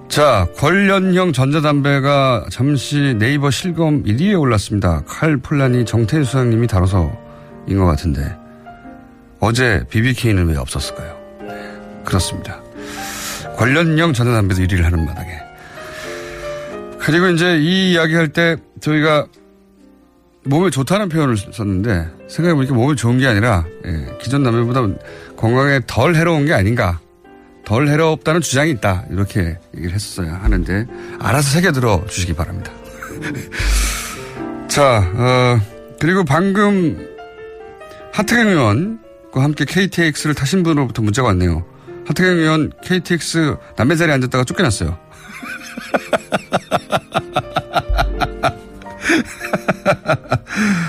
[0.08, 5.02] 자, 관련형 전자담배가 잠시 네이버 실검 1위에 올랐습니다.
[5.06, 8.34] 칼 폴란이 정태인 수장님이 다뤄서인 것 같은데
[9.40, 11.16] 어제 BBK는 왜 없었을까요?
[11.42, 11.54] 네,
[12.04, 12.62] 그렇습니다.
[13.56, 15.32] 관련형 전자담배도 1위를 하는 마당에.
[16.98, 19.26] 그리고 이제 이 이야기 할 때 저희가
[20.44, 24.86] 몸에 좋다는 표현을 썼는데 생각해보니까 몸에 좋은 게 아니라 예, 기존 담배보다
[25.36, 27.00] 건강에 덜 해로운 게 아닌가
[27.66, 30.86] 덜 해롭다는 주장이 있다 이렇게 얘기를 했었어야 하는데
[31.18, 32.72] 알아서 새겨들어 주시기 바랍니다.
[34.68, 35.60] 자 어,
[36.00, 37.08] 그리고 방금
[38.12, 41.64] 하태경 의원과 함께 KTX를 타신 분으로부터 문자가 왔네요.
[42.06, 44.96] 하태경 의원 KTX 남의 자리에 앉았다가 쫓겨났어요.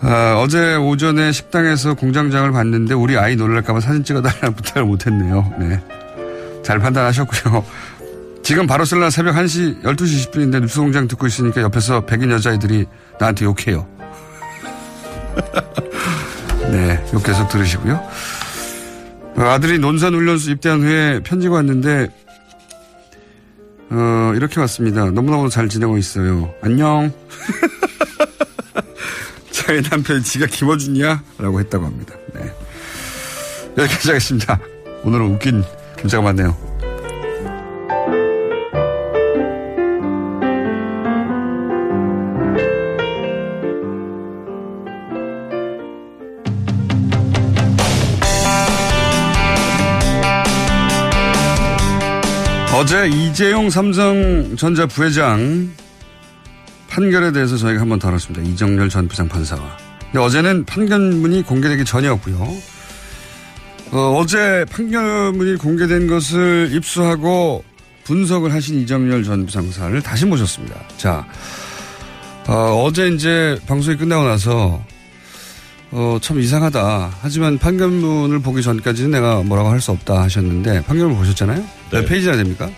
[0.00, 5.54] 아, 어제 오전에 식당에서 공장장을 봤는데 우리 아이 놀랄까봐 사진 찍어달라는 부탁을 못했네요.
[5.58, 5.82] 네.
[6.62, 7.64] 잘 판단하셨고요.
[8.42, 12.86] 지금 바로 쓸라 새벽 1시, 12시 10분인데 뉴스 공장 듣고 있으니까 옆에서 백인 여자애들이
[13.18, 13.86] 나한테 욕해요.
[16.70, 18.00] 네, 욕 계속 들으시고요.
[19.36, 22.08] 어, 아들이 논산 훈련소 입대한 후에 편지가 왔는데,
[23.90, 25.10] 어, 이렇게 왔습니다.
[25.10, 26.52] 너무너무 잘 지내고 있어요.
[26.62, 27.12] 안녕.
[29.66, 31.24] 저희 남편이 지가 김어준이야?
[31.38, 32.14] 라고 했다고 합니다.
[32.32, 32.40] 네.
[33.76, 34.60] 여기까지 하겠습니다.
[35.02, 35.64] 오늘은 웃긴
[35.98, 36.56] 문자가 많네요.
[52.72, 55.72] 어제 이재용 삼성전자 부회장
[56.96, 58.42] 판결에 대해서 저희가 한번 다뤘습니다.
[58.50, 59.76] 이정열 전 부장판사와.
[60.10, 62.56] 근데 어제는 판결문이 공개되기 전이었고요.
[63.92, 67.62] 어, 제 판결문이 공개된 것을 입수하고
[68.04, 70.74] 분석을 하신 이정열 전 부장판사를 다시 모셨습니다.
[70.96, 71.26] 자,
[72.46, 74.82] 어, 제 이제 방송이 끝나고 나서
[75.90, 77.18] 어, 참 이상하다.
[77.20, 81.58] 하지만 판결문을 보기 전까지는 내가 뭐라고 할 수 없다 하셨는데 판결문 보셨잖아요?
[81.58, 81.66] 네.
[81.90, 82.70] 몇 페이지나 됩니까?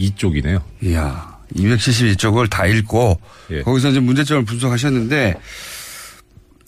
[0.00, 0.62] 272쪽이네요.
[0.82, 3.62] 이야, 272쪽을 다 읽고 예.
[3.62, 5.34] 거기서 이제 문제점을 분석하셨는데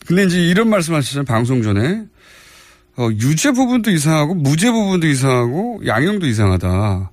[0.07, 1.25] 근데 이제 이런 말씀 하시잖아요.
[1.25, 2.05] 방송 전에.
[2.97, 7.11] 어, 유죄 부분도 이상하고 무죄 부분도 이상하고 양형도 이상하다.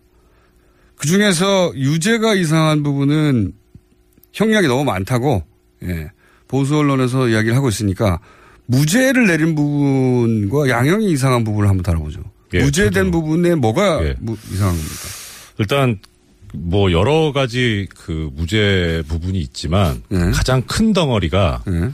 [0.96, 3.54] 그 중에서 유죄가 이상한 부분은
[4.34, 5.44] 형량이 너무 많다고,
[5.84, 6.12] 예.
[6.50, 8.20] 보수 언론에서 이야기를 하고 있으니까
[8.66, 12.22] 무죄를 내린 부분과 양형이 이상한 부분을 한번 다뤄보죠.
[12.56, 13.12] 예, 무죄된.
[13.12, 14.16] 부분에 뭐가 예.
[14.52, 15.08] 이상한 겁니까?
[15.60, 16.00] 일단
[16.54, 20.18] 뭐 여러 가지 그 무죄 부분이 있지만 예.
[20.32, 21.92] 가장 큰 덩어리가 예.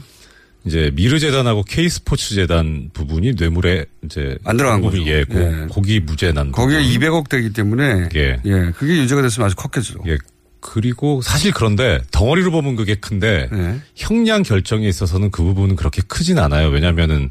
[0.64, 5.04] 이제 미르 재단하고 K 스포츠 재단 부분이 뇌물에 이제 안 들어간 거죠.
[5.06, 5.66] 예, 고, 예.
[5.70, 6.94] 고기 무죄 난 거기에 부분.
[7.00, 8.40] 200억 되기 때문에 예.
[8.44, 8.72] 예.
[8.76, 10.00] 그게 유죄가 됐으면 아주 컸겠죠.
[10.08, 10.18] 예.
[10.60, 13.80] 그리고 사실 그런데 덩어리로 보면 그게 큰데 네.
[13.94, 16.68] 형량 결정에 있어서는 그 부분은 그렇게 크진 않아요.
[16.70, 17.28] 왜냐면은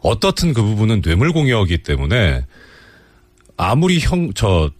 [0.00, 2.44] 어떻든 그 부분은 뇌물 공여이기 때문에
[3.56, 4.70] 아무리 형 저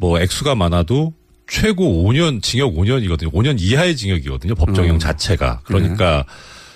[0.00, 1.12] 뭐 액수가 많아도
[1.48, 3.32] 최고 5년 징역 5년이거든요.
[3.32, 4.54] 5년 이하의 징역이거든요.
[4.54, 4.98] 법정형 음.
[4.98, 5.62] 자체가.
[5.64, 6.32] 그러니까 네.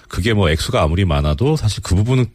[0.08, 2.26] 그게 뭐 액수가 아무리 많아도 사실 그 부분은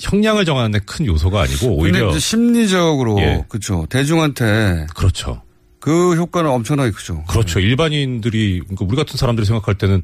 [0.00, 3.44] 형량을 정하는데 큰 요소가 아니고 오히려 심리적으로 예.
[3.48, 3.86] 그렇죠.
[3.88, 5.42] 대중한테 그렇죠.
[5.80, 7.24] 그 효과는 엄청나게 크죠.
[7.24, 7.58] 그렇죠.
[7.60, 7.66] 네.
[7.66, 10.02] 일반인들이 그러니까 우리 같은 사람들이 생각할 때는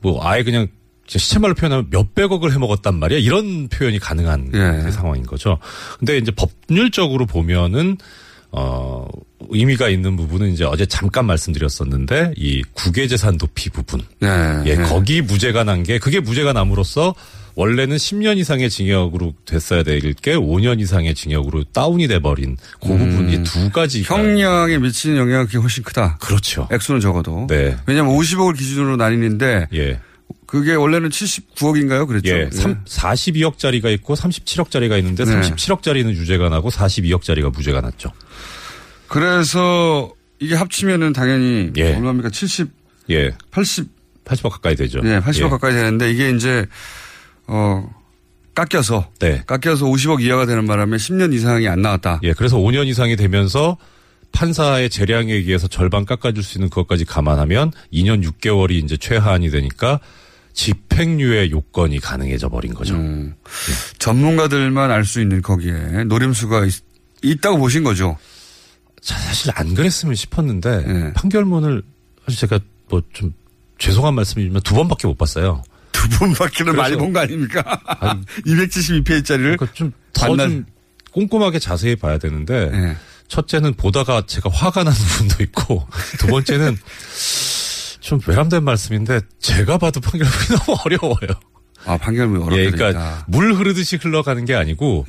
[0.00, 0.68] 뭐 아예 그냥
[1.06, 3.18] 시체말로 표현하면 몇백억을 해먹었단 말이야.
[3.18, 4.90] 이런 표현이 가능한 예.
[4.90, 5.58] 상황인 거죠.
[5.98, 7.98] 근데 이제 법률적으로 보면은
[8.52, 9.06] 어,
[9.48, 14.02] 의미가 있는 부분은 이제 어제 잠깐 말씀드렸었는데 이 국외재산 도피 부분.
[14.20, 14.28] 네,
[14.66, 14.82] 예, 네.
[14.84, 17.14] 거기 무죄가 난 게 그게 무죄가 남으로써
[17.54, 22.98] 원래는 10년 이상의 징역으로 됐어야 될 게 5년 이상의 징역으로 다운이 돼 버린 그 음.
[22.98, 26.18] 부분이 두 가지 형량에 미치는 영향이 훨씬 크다.
[26.20, 26.68] 그렇죠.
[26.70, 27.46] 액수는 적어도.
[27.48, 27.76] 네.
[27.86, 29.98] 왜냐하면 50억을 기준으로 나뉘는데 예.
[30.46, 32.06] 그게 원래는 79억인가요?
[32.06, 32.30] 그랬죠.
[32.30, 32.48] 예.
[32.52, 35.40] 3, 42억짜리가 있고 37억짜리가 있는데 네.
[35.40, 38.12] 37억짜리는 유죄가 나고 42억짜리가 무죄가 났죠.
[39.12, 41.94] 그래서 이게 합치면은 당연히 예.
[41.94, 42.30] 얼마입니까?
[42.30, 42.70] 70,
[43.10, 43.30] 예.
[43.50, 43.86] 80,
[44.24, 45.00] 80억 가까이 되죠.
[45.04, 45.48] 예, 80억 예.
[45.50, 46.66] 가까이 되는데 이게 이제
[47.46, 47.88] 어
[48.54, 49.42] 깎여서 네.
[49.46, 52.20] 깎여서 50억 이하가 되는 바람에 10년 이상이 안 나왔다.
[52.22, 53.76] 예, 그래서 5년 이상이 되면서
[54.32, 60.00] 판사의 재량에 의해서 절반 깎아줄 수 있는 그것까지 감안하면 2년 6개월이 이제 최하한이 되니까
[60.54, 62.94] 집행유예 요건이 가능해져 버린 거죠.
[62.94, 63.34] 음.
[63.98, 66.66] 전문가들만 알 수 있는 거기에 노림수가
[67.22, 68.16] 있, 다고 보신 거죠.
[69.02, 71.12] 사실 안 그랬으면 싶었는데 네.
[71.14, 71.82] 판결문을
[72.24, 73.34] 사실 제가 뭐 좀
[73.78, 75.62] 죄송한 말씀이지만 두 번밖에 못 봤어요.
[75.90, 77.62] 두 번밖에는 많이 본 거 아닙니까?
[78.46, 80.64] 272페이지짜리를 좀더좀
[81.12, 82.96] 꼼꼼하게 자세히 봐야 되는데 네.
[83.28, 85.86] 첫째는 보다가 제가 화가 나는 부분도 있고
[86.18, 86.76] 두 번째는
[88.00, 91.40] 좀 외람된 말씀인데 제가 봐도 판결문이 너무 어려워요.
[91.84, 93.24] 아 판결문이 어렵게 예, 돼 그러니까 있다.
[93.28, 95.04] 물 흐르듯이 흘러가는 게 아니고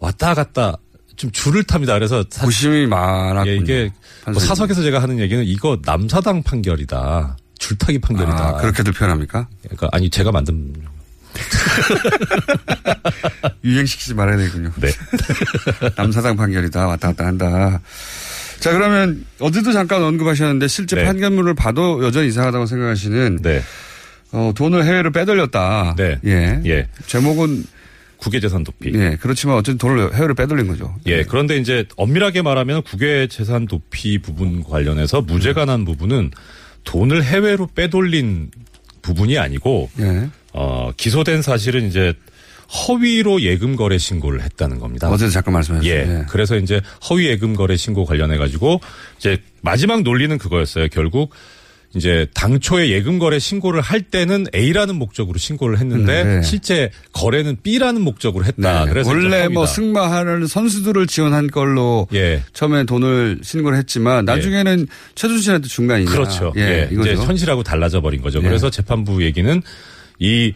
[0.00, 0.76] 왔다 갔다
[1.16, 1.94] 좀 줄을 탑니다.
[1.94, 3.50] 그래서 사- 고심이 많았군요.
[3.50, 3.90] 예, 이게
[4.26, 4.38] 뭐.
[4.38, 7.36] 사석에서 제가 하는 얘기는 이거 남사당 판결이다.
[7.58, 8.48] 줄타기 판결이다.
[8.48, 9.48] 아, 그렇게들 표현합니까?
[9.62, 10.74] 그러니까 아니 제가 만든
[13.64, 14.70] 유행시키지 말아야 되군요.
[14.76, 14.88] 네.
[15.96, 16.86] 남사당 판결이다.
[16.86, 17.80] 왔다 갔다 한다.
[18.60, 21.04] 자, 그러면 어제도 잠깐 언급하셨는데 실제 네.
[21.04, 23.38] 판결문을 봐도 여전히 이상하다고 생각하시는
[24.32, 25.94] 어, 돈을 해외로 빼돌렸다.
[25.96, 26.18] 네.
[26.24, 26.60] 예.
[26.66, 26.88] 예.
[27.06, 27.64] 제목은
[28.18, 28.92] 국외재산 도피.
[28.94, 29.16] 예.
[29.20, 30.94] 그렇지만 어쨌든 돈을 해외로 빼돌린 거죠.
[31.06, 36.30] 예, 그런데 이제 엄밀하게 말하면 국외 재산 도피 부분 관련해서 무죄가 난 부분은
[36.84, 38.50] 돈을 해외로 빼돌린
[39.02, 40.28] 부분이 아니고 예.
[40.52, 42.14] 어, 기소된 사실은 이제
[42.68, 45.08] 허위로 예금 거래 신고를 했다는 겁니다.
[45.08, 45.92] 어제도 잠깐 말씀하셨어요.
[45.92, 46.00] 예.
[46.00, 46.24] 예.
[46.28, 48.80] 그래서 이제 허위 예금 거래 신고 관련해 가지고
[49.18, 50.88] 이제 마지막 논리는 그거였어요.
[50.88, 51.30] 결국
[51.94, 56.42] 이제 당초에 예금 거래 신고를 할 때는 A라는 목적으로 신고를 했는데 음, 네.
[56.42, 58.84] 실제 거래는 B라는 목적으로 했다.
[58.84, 58.90] 네.
[58.90, 59.48] 그래서 원래.
[59.48, 62.42] 뭐 승마하는 선수들을 지원한 걸로 예.
[62.52, 66.10] 처음에 돈을 신고를 했지만 나중에는 최준실한테 중간이냐.
[66.10, 66.52] 그렇죠.
[66.56, 66.88] 예, 예.
[66.92, 68.40] 이제 현실하고 달라져 버린 거죠.
[68.40, 68.42] 예.
[68.42, 69.62] 그래서 재판부 얘기는
[70.18, 70.52] 이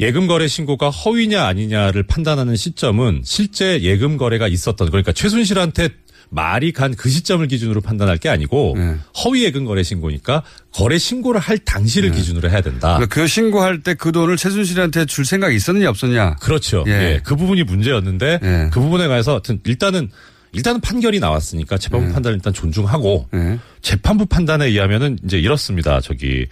[0.00, 5.90] 예금 거래 신고가 허위냐 아니냐를 판단하는 시점은 실제 예금 거래가 있었던 그러니까 최순실한테
[6.34, 8.96] 말이 간 그 시점을 기준으로 판단할 게 아니고 예.
[9.22, 10.42] 허위 예금 거래 신고니까
[10.72, 12.96] 거래 신고를 할 당시를 기준으로 해야 된다.
[12.96, 16.36] 그러니까 그 신고할 때 그 돈을 최순실한테 줄 생각이 있었느냐 없었냐.
[16.36, 16.84] 그렇죠.
[16.86, 16.90] 예.
[16.90, 17.20] 예.
[17.22, 18.70] 그 부분이 문제였는데 예.
[18.72, 20.08] 그 부분에 관해서 하여튼 일단은
[20.52, 22.12] 일단은 판결이 나왔으니까 재판부 예.
[22.14, 23.58] 판단을 일단 존중하고 예.
[23.82, 26.00] 재판부 판단에 의하면은 이제 이렇습니다.
[26.00, 26.46] 저기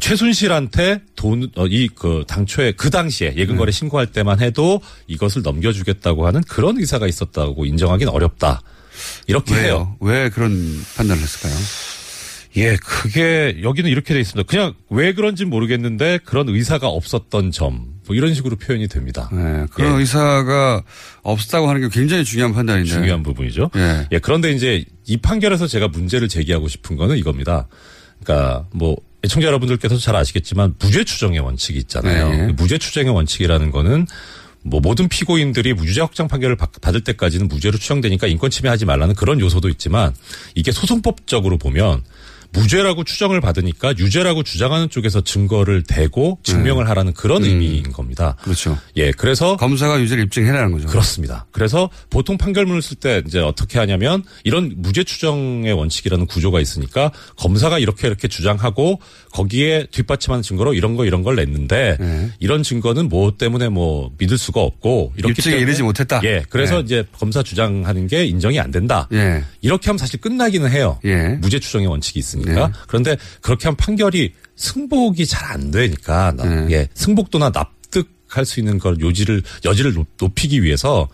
[0.00, 3.58] 최순실한테 돈이그 당초에 그 당시에 예금 네.
[3.58, 8.62] 거래 신고할 때만 해도 이것을 넘겨주겠다고 하는 그런 의사가 있었다고 인정하기는 어렵다.
[9.26, 9.96] 이렇게 해요.
[10.00, 10.14] 왜요?
[10.22, 11.54] 왜 그런 판단을 했을까요?
[12.56, 14.48] 예, 그게 여기는 이렇게 돼 있습니다.
[14.50, 19.30] 그냥 왜 그런지 모르겠는데 그런 의사가 없었던 점, 뭐 이런 식으로 표현이 됩니다.
[19.32, 20.82] 네, 그런 의사가
[21.22, 22.90] 없었다고 하는 게 굉장히 중요한 판단인데.
[22.90, 23.70] 중요한 부분이죠.
[23.76, 24.08] 예.
[24.10, 27.68] 예, 그런데 이제 이 판결에서 제가 문제를 제기하고 싶은 거는 이겁니다.
[28.24, 32.30] 그러니까 뭐 애청자 여러분들께서도 잘 아시겠지만 무죄 추정의 원칙이 있잖아요.
[32.30, 32.46] 네.
[32.46, 34.06] 그 무죄 추정의 원칙이라는 거는
[34.62, 39.40] 뭐 모든 피고인들이 무죄 확정 판결을 받- 받을 때까지는 무죄로 추정되니까 인권 침해하지 말라는 그런
[39.40, 40.14] 요소도 있지만
[40.54, 42.02] 이게 소송법적으로 보면
[42.52, 48.36] 무죄라고 추정을 받으니까 유죄라고 주장하는 쪽에서 증거를 대고 증명을 하라는 그런 의미인 겁니다.
[48.42, 48.76] 그렇죠.
[48.96, 50.88] 예, 그래서 검사가 유죄를 입증해라는 거죠.
[50.88, 51.46] 그렇습니다.
[51.52, 57.78] 그래서 보통 판결문을 쓸 때 이제 어떻게 하냐면 이런 무죄 추정의 원칙이라는 구조가 있으니까 검사가
[57.78, 59.00] 이렇게 이렇게 주장하고
[59.32, 61.98] 거기에 뒷받침하는 증거로 이런 거 이런 걸 냈는데
[62.40, 66.20] 이런 증거는 뭐 때문에 뭐 믿을 수가 없고 이렇기 입증에 이르지 못했다.
[66.24, 66.82] 예, 그래서 네.
[66.84, 69.08] 이제 검사 주장하는 게 인정이 안 된다.
[69.12, 69.44] 예.
[69.60, 70.98] 이렇게 하면 사실 끝나기는 해요.
[71.04, 71.38] 예.
[71.40, 72.39] 무죄 추정의 원칙이 있으니까.
[72.44, 72.66] 네.
[72.88, 76.66] 그런데 그렇게 하면 판결이 승복이 잘 안 되니까 나- 네.
[76.74, 81.08] 예, 승복도나 납득할 수 있는 걸 요지를 여지를 높- 높이기 위해서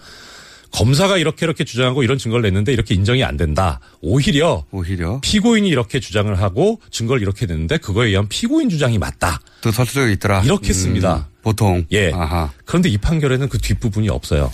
[0.73, 3.81] 검사가 이렇게 이렇게 주장하고 이런 증거를 냈는데 이렇게 인정이 안 된다.
[4.03, 9.41] 오히려 오히려 피고인이 이렇게 주장을 하고 증거를 이렇게 냈는데 그거에 의한 피고인 주장이 맞다.
[9.62, 10.43] 더 설득력이 있더라.
[10.43, 11.29] 이렇게 음, 씁니다.
[11.43, 11.87] 보통.
[11.93, 12.12] 예.
[12.12, 12.51] 아하.
[12.67, 14.53] 그런데 이 판결에는 그 뒷부분이 없어요.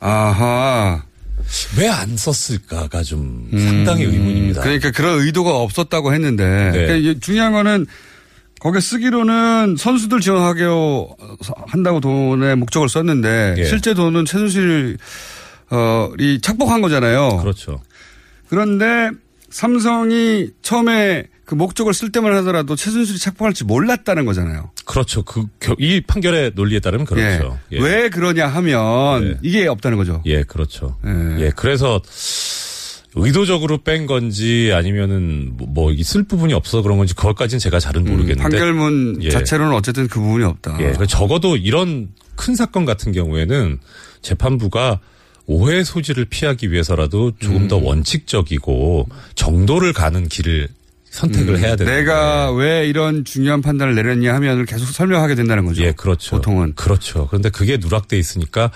[0.00, 1.04] 아하.
[1.78, 4.62] 왜 안 썼을까가 좀 상당히 의문입니다.
[4.62, 6.70] 그러니까 그런 의도가 없었다고 했는데.
[6.72, 6.86] 네.
[6.86, 7.86] 그러니까 중요한 거는
[8.60, 10.64] 거기에 쓰기로는 선수들 지원하게
[11.66, 13.64] 한다고 돈의 목적을 썼는데 예.
[13.64, 14.98] 실제 돈은 최순실
[15.70, 17.38] 어이 착복한 거잖아요.
[17.38, 17.80] 그렇죠.
[18.48, 19.10] 그런데
[19.50, 24.70] 삼성이 처음에 그 목적을 쓸 때만 하더라도 최순실이 착복할지 몰랐다는 거잖아요.
[24.84, 25.24] 그렇죠.
[25.24, 27.58] 그, 겨- 이 판결의 논리에 따르면 그렇죠.
[27.72, 27.76] 예.
[27.76, 27.82] 예.
[27.82, 30.22] 왜 그러냐 하면 이게 없다는 거죠.
[30.26, 30.96] 예, 그렇죠.
[31.04, 31.46] 예.
[31.46, 32.00] 예, 그래서
[33.16, 38.42] 의도적으로 뺀 건지 아니면은 뭐, 뭐 있을 부분이 없어 그런 건지 그것까지는 제가 잘은 모르겠는데.
[38.42, 39.30] 음, 판결문 예.
[39.30, 40.76] 자체로는 어쨌든 그 부분이 없다.
[40.80, 43.80] 예, 그 적어도 이런 큰 사건 같은 경우에는
[44.22, 45.00] 재판부가
[45.46, 47.66] 오해 소지를 피하기 위해서라도 조금 음.
[47.68, 50.68] 더 원칙적이고 정도를 가는 길을
[51.10, 55.82] 선택을 음, 해야 되는 내가 왜 이런 중요한 판단을 내렸냐 하면 계속 설명하게 된다는 거죠.
[55.82, 56.36] 예, 그렇죠.
[56.36, 56.74] 보통은.
[56.74, 57.26] 그렇죠.
[57.28, 58.70] 그런데 그게 누락돼 있으니까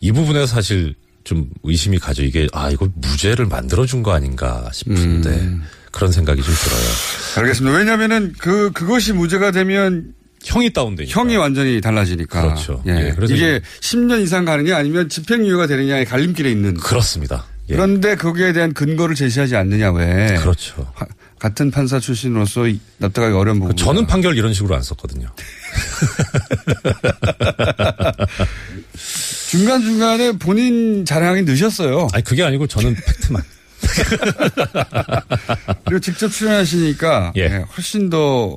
[0.00, 0.94] 이 부분에서 사실
[1.24, 2.24] 좀 의심이 가죠.
[2.24, 5.62] 이게 아 이거 무죄를 만들어 준 거 아닌가 싶은데 음.
[5.92, 6.80] 그런 생각이 좀 들어요.
[7.36, 7.78] 알겠습니다.
[7.78, 11.20] 왜냐면은 그, 그것이 무죄가 되면 형이 다운되니까.
[11.20, 12.42] 형이 완전히 달라지니까.
[12.42, 12.82] 그렇죠.
[12.88, 12.90] 예.
[13.10, 16.74] 예, 그래서 이게 10년 이상 가느냐 아니면 집행유예가 되느냐의 갈림길에 있는.
[16.74, 17.44] 그렇습니다.
[17.68, 17.74] 예.
[17.76, 20.36] 그런데 거기에 대한 근거를 제시하지 않느냐 왜.
[20.40, 20.92] 그렇죠.
[21.42, 23.76] 하- 같은 판사 출신으로서 이- 납득하기 어려운 부분.
[23.76, 25.28] 저는 판결 이런 식으로 안 썼거든요.
[29.50, 32.06] 중간중간에 본인 자랑이 늦었어요.
[32.12, 33.42] 아니 그게 아니고 저는 팩트만.
[35.84, 37.42] 그리고 직접 출연하시니까 예.
[37.42, 38.56] 예, 훨씬 더이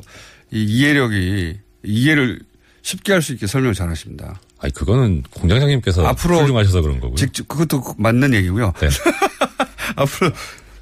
[0.54, 2.40] 이해력이 이해를
[2.84, 4.40] 쉽게 할 수 있게 설명을 잘 하십니다.
[4.60, 7.16] 아니 그거는 공장장님께서 앞으로 훌륭하셔서 그런 거고요.
[7.16, 8.72] 직접 그것도 맞는 얘기고요.
[8.80, 8.90] 네.
[9.98, 10.32] 앞으로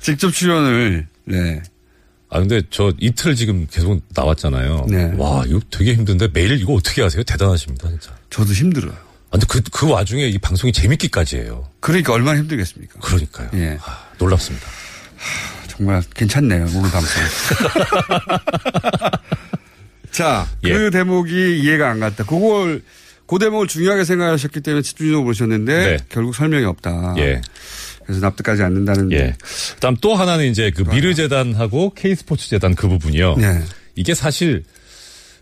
[0.01, 1.63] 직접 출연을 네.
[2.33, 4.87] 아 근데 저 이틀 지금 계속 나왔잖아요.
[4.89, 5.13] 네.
[5.17, 7.21] 와 이거 되게 힘든데 매일 이거 어떻게 하세요?
[7.21, 8.11] 대단하십니다 진짜.
[8.31, 8.91] 저도 힘들어요.
[8.91, 11.69] 아, 근데 그, 그 와중에 이 방송이 재밌기까지 해요.
[11.79, 12.99] 그러니까 얼마나 힘들겠습니까?
[13.01, 13.49] 그러니까요.
[13.53, 13.77] 예.
[14.17, 14.65] 놀랍습니다.
[15.67, 16.65] 정말 괜찮네요.
[16.75, 17.21] 오늘 방송.
[20.09, 20.89] 자, 그 예.
[20.89, 22.23] 대목이 이해가 안 갔다.
[22.23, 22.81] 그걸
[23.27, 25.97] 그 대목을 중요하게 생각하셨기 때문에 집중적으로 보셨는데 네.
[26.09, 27.13] 결국 설명이 없다.
[27.17, 27.41] 예.
[28.05, 29.11] 그래서 납득하지 않는다는.
[29.11, 29.35] 예.
[29.75, 33.35] 그다음 또 하나는 이제 그 미르 재단하고 K 스포츠 재단 그 부분이요.
[33.37, 33.61] 네.
[33.95, 34.63] 이게 사실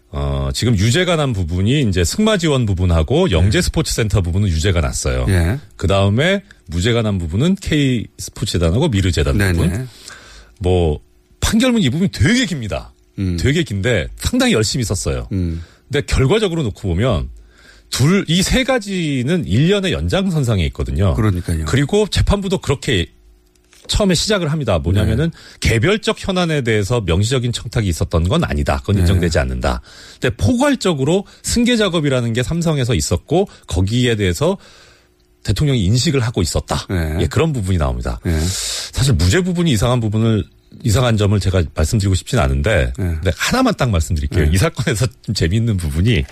[0.10, 5.26] 어 지금 유죄가 난 부분이 이제 승마 지원 부분하고 영재 스포츠 센터 부분은 유죄가 났어요.
[5.30, 5.60] 예.
[5.78, 9.54] 그 다음에 무죄가 난 부분은 K 스포츠 재단하고 미르 재단 네네.
[9.54, 9.88] 부분.
[10.60, 11.00] 뭐
[11.40, 12.94] 판결문 이 부분이 되게 깁니다.
[13.20, 13.38] 음.
[13.38, 15.28] 되게 긴데 상당히 열심히 썼어요.
[15.30, 17.30] 근데 결과적으로 놓고 보면
[17.92, 21.14] 둘 이 세 가지는 1년의 연장선상에 있거든요.
[21.14, 21.66] 그러니까요.
[21.66, 23.08] 그리고 재판부도 그렇게
[23.88, 24.80] 처음에 시작을 합니다.
[24.80, 28.78] 뭐냐면은 개별적 현안에 대해서 명시적인 청탁이 있었던 건 아니다.
[28.80, 29.02] 그건 네.
[29.02, 29.82] 인정되지 않는다.
[30.20, 34.58] 근데 포괄적으로 승계 작업이라는 게 삼성에서 있었고 거기에 대해서
[35.44, 36.88] 대통령이 인식을 하고 있었다.
[37.20, 38.20] 예, 그런 부분이 나옵니다.
[38.94, 40.46] 사실 무죄 부분이 이상한 부분을
[40.84, 44.46] 이상한 점을 제가 말씀드리고 싶지는 않은데 근데 하나만 딱 말씀드릴게요.
[44.54, 46.24] 이 사건에서 좀 재미있는 부분이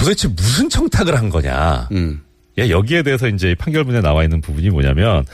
[0.00, 1.88] 도대체 무슨 청탁을 한 거냐.
[2.58, 5.24] 예, 여기에 대해서 이제 판결문에 나와 있는 부분이 뭐냐면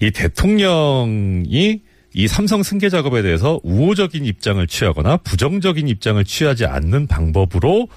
[0.00, 1.80] 이 대통령이
[2.14, 7.88] 이 삼성 승계 작업에 대해서 우호적인 입장을 취하거나 부정적인 입장을 취하지 않는 방법으로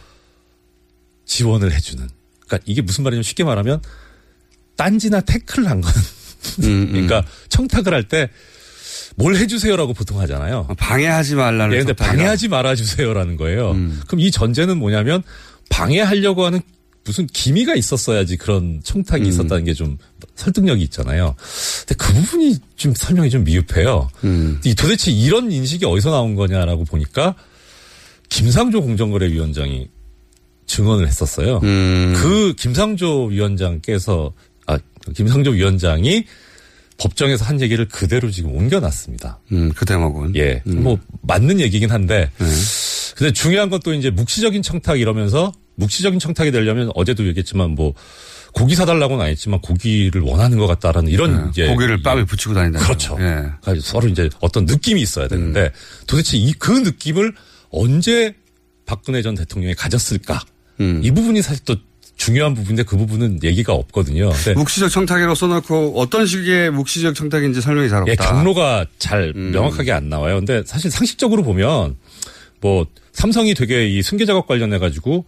[1.26, 2.08] 지원을 해주는.
[2.46, 3.82] 그러니까 이게 무슨 말이냐면 쉽게 말하면
[4.78, 5.98] 딴지나 태클을 한 거는.
[6.64, 8.30] 음, 그러니까 청탁을 할 때
[9.18, 10.68] 뭘 해주세요라고 보통 하잖아요.
[10.78, 11.74] 방해하지 말라는.
[11.74, 11.94] 예, 근데.
[11.94, 13.72] 방해하지 말아주세요라는 거예요.
[14.08, 15.24] 그럼 이 전제는 뭐냐면
[15.70, 16.62] 방해하려고 하는
[17.04, 19.30] 무슨 기미가 있었어야지 그런 청탁이 음.
[19.30, 19.98] 있었다는 게 좀
[20.36, 21.36] 설득력이 있잖아요.
[21.86, 24.10] 근데 그 부분이 좀 설명이 좀 미흡해요.
[24.24, 24.60] 음.
[24.66, 27.36] 이 도대체 이런 인식이 어디서 나온 거냐라고 보니까
[28.30, 29.88] 김상조 공정거래위원장이
[30.68, 31.60] 증언을 했었어요.
[31.64, 32.14] 음.
[32.18, 34.34] 그 김상조 위원장께서
[34.66, 34.78] 아
[35.16, 36.26] 김상조 위원장이
[36.98, 39.40] 법정에서 한 얘기를 그대로 지금 옮겨놨습니다.
[39.52, 40.36] 음, 그 대목은.
[40.38, 42.32] 예, 뭐 맞는 얘기긴 한데,
[43.16, 47.94] 근데 중요한 건 또 이제 묵시적인 청탁 이러면서 묵시적인 청탁이 되려면 어제도 얘기했지만 뭐
[48.54, 52.80] 고기 사달라고는 안 했지만 고기를 원하는 것 같다라는 이런 네, 이제 고기를 뺨에 붙이고 다닌다.
[52.80, 53.18] 그렇죠.
[53.20, 53.46] 예.
[53.62, 55.72] 그러니까 서로 이제 어떤 느낌이 있어야 되는데
[56.08, 57.34] 도대체 이 그 느낌을
[57.72, 58.34] 언제
[58.86, 60.42] 박근혜 전 대통령이 가졌을까?
[60.80, 61.02] 음.
[61.04, 61.76] 이 부분이 사실 또
[62.16, 64.32] 중요한 부분인데 그 부분은 얘기가 없거든요.
[64.56, 68.12] 묵시적 청탁이라고 써놓고 어떤 식의 묵시적 청탁인지 설명이 잘 없다.
[68.12, 69.52] 예, 경로가 잘 음.
[69.52, 70.38] 명확하게 안 나와요.
[70.38, 71.98] 근데 사실 상식적으로 보면
[72.66, 75.26] 뭐 삼성이 되게 이 승계 작업 관련해 가지고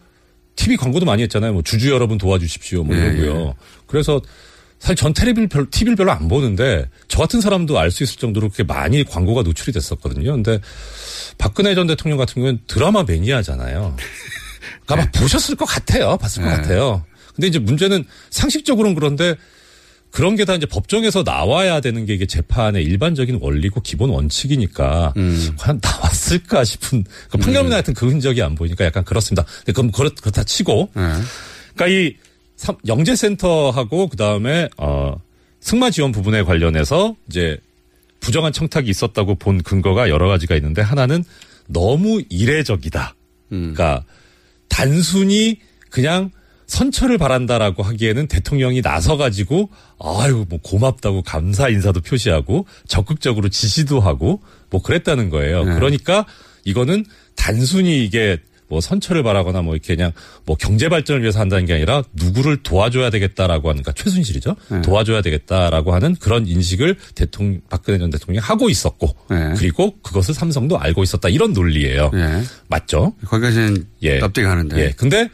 [0.56, 1.54] TV 광고도 많이 했잖아요.
[1.54, 2.84] 뭐 주주 여러분 도와주십시오.
[2.84, 3.54] 뭐 예, 이러고요.
[3.86, 4.20] 그래서
[4.80, 8.50] 사실 전 텔레비를 별, TV를 별로 안 보는데 저 같은 사람도 알 수 있을 정도로
[8.50, 10.32] 그렇게 많이 광고가 노출이 됐었거든요.
[10.32, 10.60] 근데
[11.38, 13.96] 박근혜 전 대통령 같은 경우는 드라마 매니아잖아요.
[14.88, 16.18] 아마 보셨을 것 같아요.
[16.18, 16.56] 봤을 것 네.
[16.56, 17.06] 같아요.
[17.36, 19.36] 근데 이제 문제는 상식적으로는 그런데
[20.12, 25.14] 그런 게 다 이제 법정에서 나와야 되는 게 이게 재판의 일반적인 원리고 기본 원칙이니까
[25.58, 29.44] 과연 나왔을까 싶은 그 판결문에 하여튼 그 흔적이 안 보이니까 약간 그렇습니다.
[29.60, 30.90] 근데 그럼 그렇, 그렇다 치고
[31.76, 32.16] 그러니까 이
[32.56, 35.16] 삼- 영재센터하고 그 다음에 어
[35.60, 37.58] 승마 지원 부분에 관련해서 이제
[38.20, 41.24] 부정한 청탁이 있었다고 본 근거가 여러 가지가 있는데 하나는
[41.68, 43.14] 너무 이례적이다.
[43.50, 44.04] 그러니까
[44.70, 46.32] 단순히 그냥
[46.68, 54.42] 선처를 바란다라고 하기에는 대통령이 나서 가지고 아유 뭐 고맙다고 감사 인사도 표시하고 적극적으로 지시도 하고
[54.70, 55.64] 뭐 그랬다는 거예요.
[55.64, 56.26] 그러니까
[56.66, 57.06] 이거는
[57.36, 58.38] 단순히 이게
[58.70, 60.12] 뭐 선처를 바라거나 뭐 이렇게 그냥
[60.46, 64.58] 뭐 경제 발전을 위해서 한다는 게 아니라 누구를 도와줘야 되겠다라고 하는 그러니까 최순실이죠.
[64.84, 69.16] 도와줘야 되겠다라고 하는 그런 인식을 대통령 박근혜 전 대통령이 하고 있었고
[69.56, 72.12] 그리고 그것을 삼성도 알고 있었다 이런 논리예요.
[72.68, 73.14] 맞죠?
[73.26, 74.20] 거기까지는 예.
[74.20, 74.78] 납득이 가는데.
[74.82, 74.92] 예.
[74.98, 75.30] 근데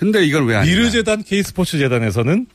[0.00, 0.74] 근데 이걸 왜 아니냐.
[0.74, 2.46] 미르 재단 K 스포츠 재단에서는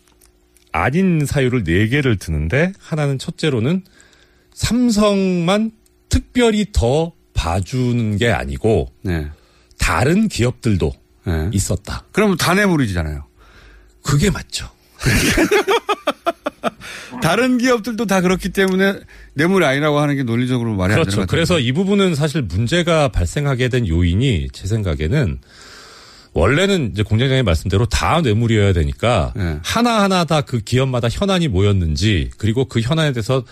[0.71, 3.83] 아닌 사유를 네 개를 드는데 하나는 첫째로는
[4.51, 5.71] 삼성만
[6.09, 9.27] 특별히 더 봐주는 게 아니고 네.
[9.77, 10.91] 다른 기업들도
[11.53, 12.05] 있었다.
[12.11, 13.23] 그럼 다 뇌물이잖아요.
[14.01, 14.67] 그게 맞죠.
[17.21, 19.01] 다른 기업들도 다 그렇기 때문에
[19.35, 21.17] 뇌물이 아니라고 하는 게 논리적으로 말이 안 되는 그렇죠.
[21.17, 21.27] 것 같아요.
[21.27, 25.39] 그래서 이 부분은 사실 문제가 발생하게 된 요인이 제 생각에는
[26.35, 29.57] 원래는 이제 공장장님 말씀대로 다 뇌물이어야 되니까 네.
[29.63, 33.43] 하나하나 다 그 기업마다 현안이 뭐였는지 그리고 그 현안에 대해서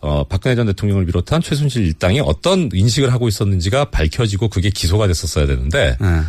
[0.00, 5.46] 어, 박근혜 전 대통령을 비롯한 최순실 일당이 어떤 인식을 하고 있었는지가 밝혀지고 그게 기소가 됐었어야
[5.46, 6.20] 되는데 네.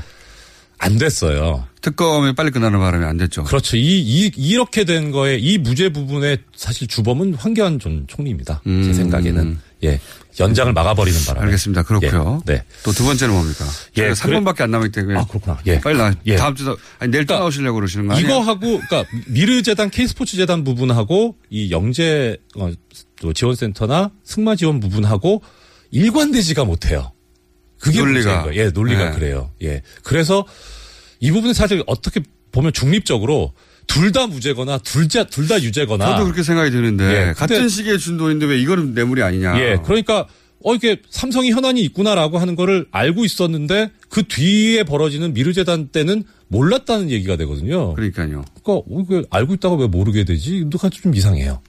[0.77, 1.65] 안 됐어요.
[1.81, 3.43] 특검이 빨리 끝나는 바람에 안 됐죠.
[3.43, 3.77] 그렇죠.
[3.77, 8.61] 이, 이, 이렇게 된 거에 이 무죄 부분의 사실 주범은 황교안 전 총리입니다.
[8.65, 9.59] 제 생각에는.
[9.83, 9.99] 예.
[10.39, 11.43] 연장을 막아버리는 바람에.
[11.43, 11.45] 음.
[11.47, 11.83] 알겠습니다.
[11.83, 12.41] 그렇고요.
[12.47, 12.53] 예.
[12.53, 12.63] 네.
[12.83, 13.65] 또 두 번째는 뭡니까?
[13.97, 15.19] 예, 예, 3번밖에 안 남았기 때문에.
[15.19, 15.59] 아, 그렇구나.
[15.65, 15.79] 예.
[15.81, 16.35] 빨리 나, 예.
[16.37, 18.27] 다음 주도, 아니, 내일 또 나오시려고 그러시는 거 아니에요?
[18.27, 22.71] 이거 하고, 그러니까 미르재단, K스포츠 재단 부분하고 이 영재 어,
[23.19, 25.41] 또 지원센터나 승마 지원 부분하고
[25.91, 27.11] 일관되지가 못해요.
[27.79, 28.47] 그게 논리가.
[28.55, 29.15] 예, 논리가 네.
[29.15, 29.51] 그래요.
[29.63, 29.81] 예.
[30.03, 30.45] 그래서
[31.19, 32.21] 이 부분은 사실 어떻게
[32.51, 33.53] 보면 중립적으로
[33.93, 37.29] 둘 다 무죄거나 둘다 둘 다 유죄거나 저도 그렇게 생각이 드는데.
[37.29, 39.59] 예, 같은 시기에 준 돈인데 왜 이거는 뇌물이 아니냐.
[39.59, 40.27] 예, 그러니까
[40.63, 47.09] 어 이게 삼성이 현안이 있구나라고 하는 거를 알고 있었는데 그 뒤에 벌어지는 미르재단 때는 몰랐다는
[47.09, 47.93] 얘기가 되거든요.
[47.95, 48.43] 그러니까요.
[48.63, 50.65] 그러니까 어, 알고 있다가 왜 모르게 되지?
[50.69, 51.61] 누가 좀 이상해요.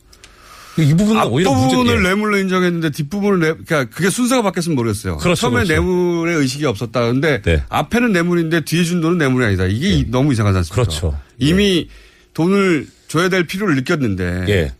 [0.79, 1.67] 이 부분은 오히려 문제.
[1.77, 2.03] 앞부분을 예.
[2.09, 5.19] 뇌물로 인정했는데 뒷부분을 뇌, 그러니까 그게 순서가 바뀌었으면 모르겠어요.
[5.19, 5.73] 그렇죠, 처음에 그렇죠.
[5.75, 7.07] 뇌물의 의식이 없었다.
[7.13, 7.63] 근데 네.
[7.69, 9.67] 앞에는 뇌물인데 뒤에 준 돈은 뇌물이 아니다.
[9.67, 10.75] 이게 이- 너무 이상하지 않습니까?
[10.83, 11.19] 그렇죠.
[11.39, 11.89] 이미
[12.35, 14.45] 돈을 줘야 될 필요를 느꼈는데.
[14.49, 14.73] 예.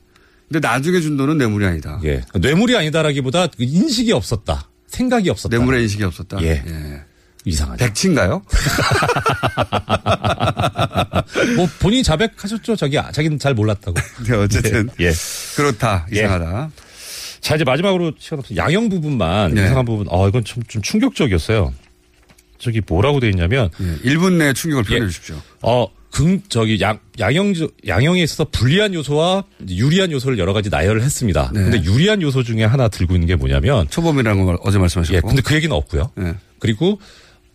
[0.51, 2.01] 근데 나중에 준 돈은 뇌물이 아니다.
[2.05, 2.23] 예.
[2.35, 4.69] 뇌물이 아니다라기보다 그 인식이 없었다.
[4.87, 5.57] 생각이 없었다.
[5.57, 6.43] 뇌물의 인식이 없었다.
[6.43, 6.63] 예.
[7.45, 7.85] 이상하죠.
[7.85, 8.43] 백치인가요?
[11.57, 12.77] 뭐 본인이 자백하셨죠.
[12.77, 13.95] 자기 자기는 잘 몰랐다고.
[14.29, 14.89] 네, 어쨌든.
[15.01, 15.13] 예.
[15.57, 16.07] 그렇다.
[16.13, 16.19] 예.
[16.19, 16.71] 이상하다.
[17.41, 19.65] 자 이제 마지막으로 시간 없어 양형 부분만 네.
[19.65, 20.07] 이상한 부분.
[20.11, 21.73] 아 이건 좀, 좀 충격적이었어요.
[22.59, 24.11] 저기 뭐라고 돼 있냐면 예.
[24.11, 25.09] 1분 내에 충격을 표현해 예.
[25.09, 25.37] 주십시오.
[25.63, 27.55] 어, 금, 저기, 양, 양형,
[27.87, 31.51] 양형에 있어서 불리한 요소와 유리한 요소를 여러 가지 나열을 했습니다.
[31.55, 31.63] 네.
[31.63, 33.89] 근데 유리한 요소 중에 하나 들고 있는 게 뭐냐면.
[33.89, 35.17] 초범이라는 걸 어제 말씀하셨고.
[35.17, 36.13] 예, 근데 그 얘기는 없고요.
[36.21, 36.35] 예.
[36.59, 37.01] 그리고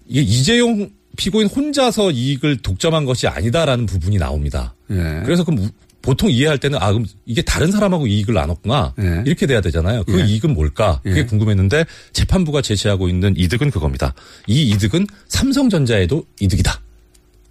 [0.08, 4.74] 이게 이재용 피고인 혼자서 이익을 독점한 것이 아니다라는 부분이 나옵니다.
[4.90, 5.22] 예.
[5.24, 5.70] 그래서 그럼 우-
[6.02, 8.96] 보통 이해할 때는 아, 그럼 이게 다른 사람하고 이익을 나눴구나.
[9.00, 9.24] 예.
[9.26, 10.04] 이렇게 돼야 되잖아요.
[10.06, 10.26] 그 예.
[10.26, 11.00] 이익은 뭘까?
[11.04, 11.26] 그게 예.
[11.26, 14.16] 궁금했는데 재판부가 제시하고 있는 이득은 그겁니다.
[14.48, 16.82] 이 이득은 삼성전자에도 이득이다.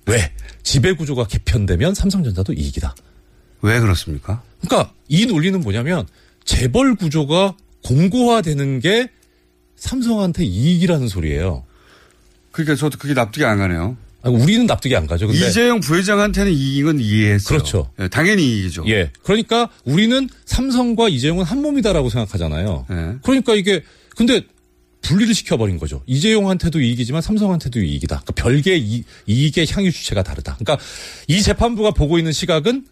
[0.07, 0.33] 왜?
[0.63, 2.95] 지배구조가 개편되면 삼성전자도 이익이다.
[3.63, 4.43] 왜 그렇습니까?
[4.61, 6.07] 그러니까 이 논리는 뭐냐면
[6.45, 9.09] 재벌 구조가 공고화되는 게
[9.77, 11.65] 삼성한테 이익이라는 소리예요.
[12.53, 13.97] 그러니까 저도 그게 납득이 안 가네요.
[14.23, 15.27] 아니, 우리는 납득이 안 가죠.
[15.29, 17.59] 근데 이재용 부회장한테는 이익은 이해했어요.
[17.59, 17.91] 그렇죠.
[18.01, 18.85] 예, 당연히 이익이죠.
[18.89, 19.11] 예.
[19.23, 22.87] 그러니까 우리는 삼성과 이재용은 한 몸이다라고 생각하잖아요.
[22.91, 23.17] 예.
[23.23, 23.83] 그러니까 이게
[24.17, 24.43] 근데
[25.07, 26.03] 분리를 시켜버린 거죠.
[26.07, 28.23] 이재용한테도 이익이지만 삼성한테도 이익이다.
[28.25, 30.57] 그러니까 별개의 이, 이익의 향유 주체가 다르다.
[30.59, 30.85] 그러니까
[31.29, 32.87] 이 재판부가 보고 있는 시각은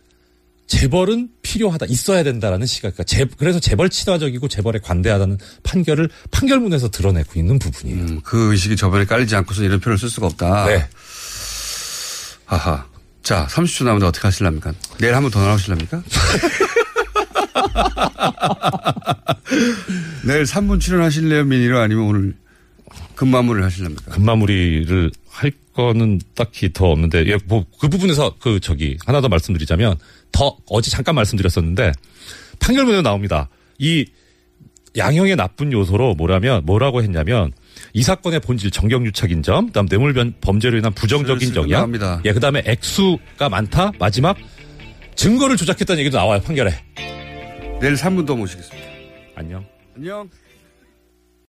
[0.67, 2.95] 재벌은 필요하다, 있어야 된다라는 시각.
[2.95, 8.01] 그러니까 재, 그래서 재벌 친화적이고 재벌에 관대하다는 판결을 판결문에서 드러내고 있는 부분이에요.
[8.01, 10.67] 음, 그 의식이 저번에 깔리지 않고서 이런 표현을 쓸 수가 없다.
[10.67, 10.89] 네.
[12.47, 12.87] 하하.
[13.23, 14.73] 자, 30초 남은데 어떻게 하실랍니까?
[15.01, 16.03] 내일 한 번 더 나오실랍니까?
[20.27, 21.79] 내일 3분 출연하실래요, 미니로?
[21.81, 22.35] 아니면 오늘
[23.15, 24.13] 금마무리를 하실랍니까?
[24.13, 29.97] 금마무리를 할 거는 딱히 더 없는데, 예, 뭐, 그 부분에서 그, 저기, 하나 더 말씀드리자면,
[30.33, 31.93] 더, 어제 잠깐 말씀드렸었는데,
[32.61, 33.49] 판결문에 나옵니다.
[33.79, 34.07] 이
[34.97, 37.53] 양형의 나쁜 요소로 뭐라면, 뭐라고 했냐면,
[37.93, 42.21] 이 사건의 본질 정경유착인 점, 그다음 뇌물 변- 범죄로 인한 부정적인 나옵니다.
[42.25, 43.91] 예, 그다음에 액수가 많다.
[43.99, 44.37] 마지막
[45.17, 46.73] 증거를 조작했다는 얘기도 나와요 판결에.
[47.81, 48.89] 내일 3분 더 모시겠습니다.
[49.35, 49.65] 안녕.
[49.97, 50.31] 안녕.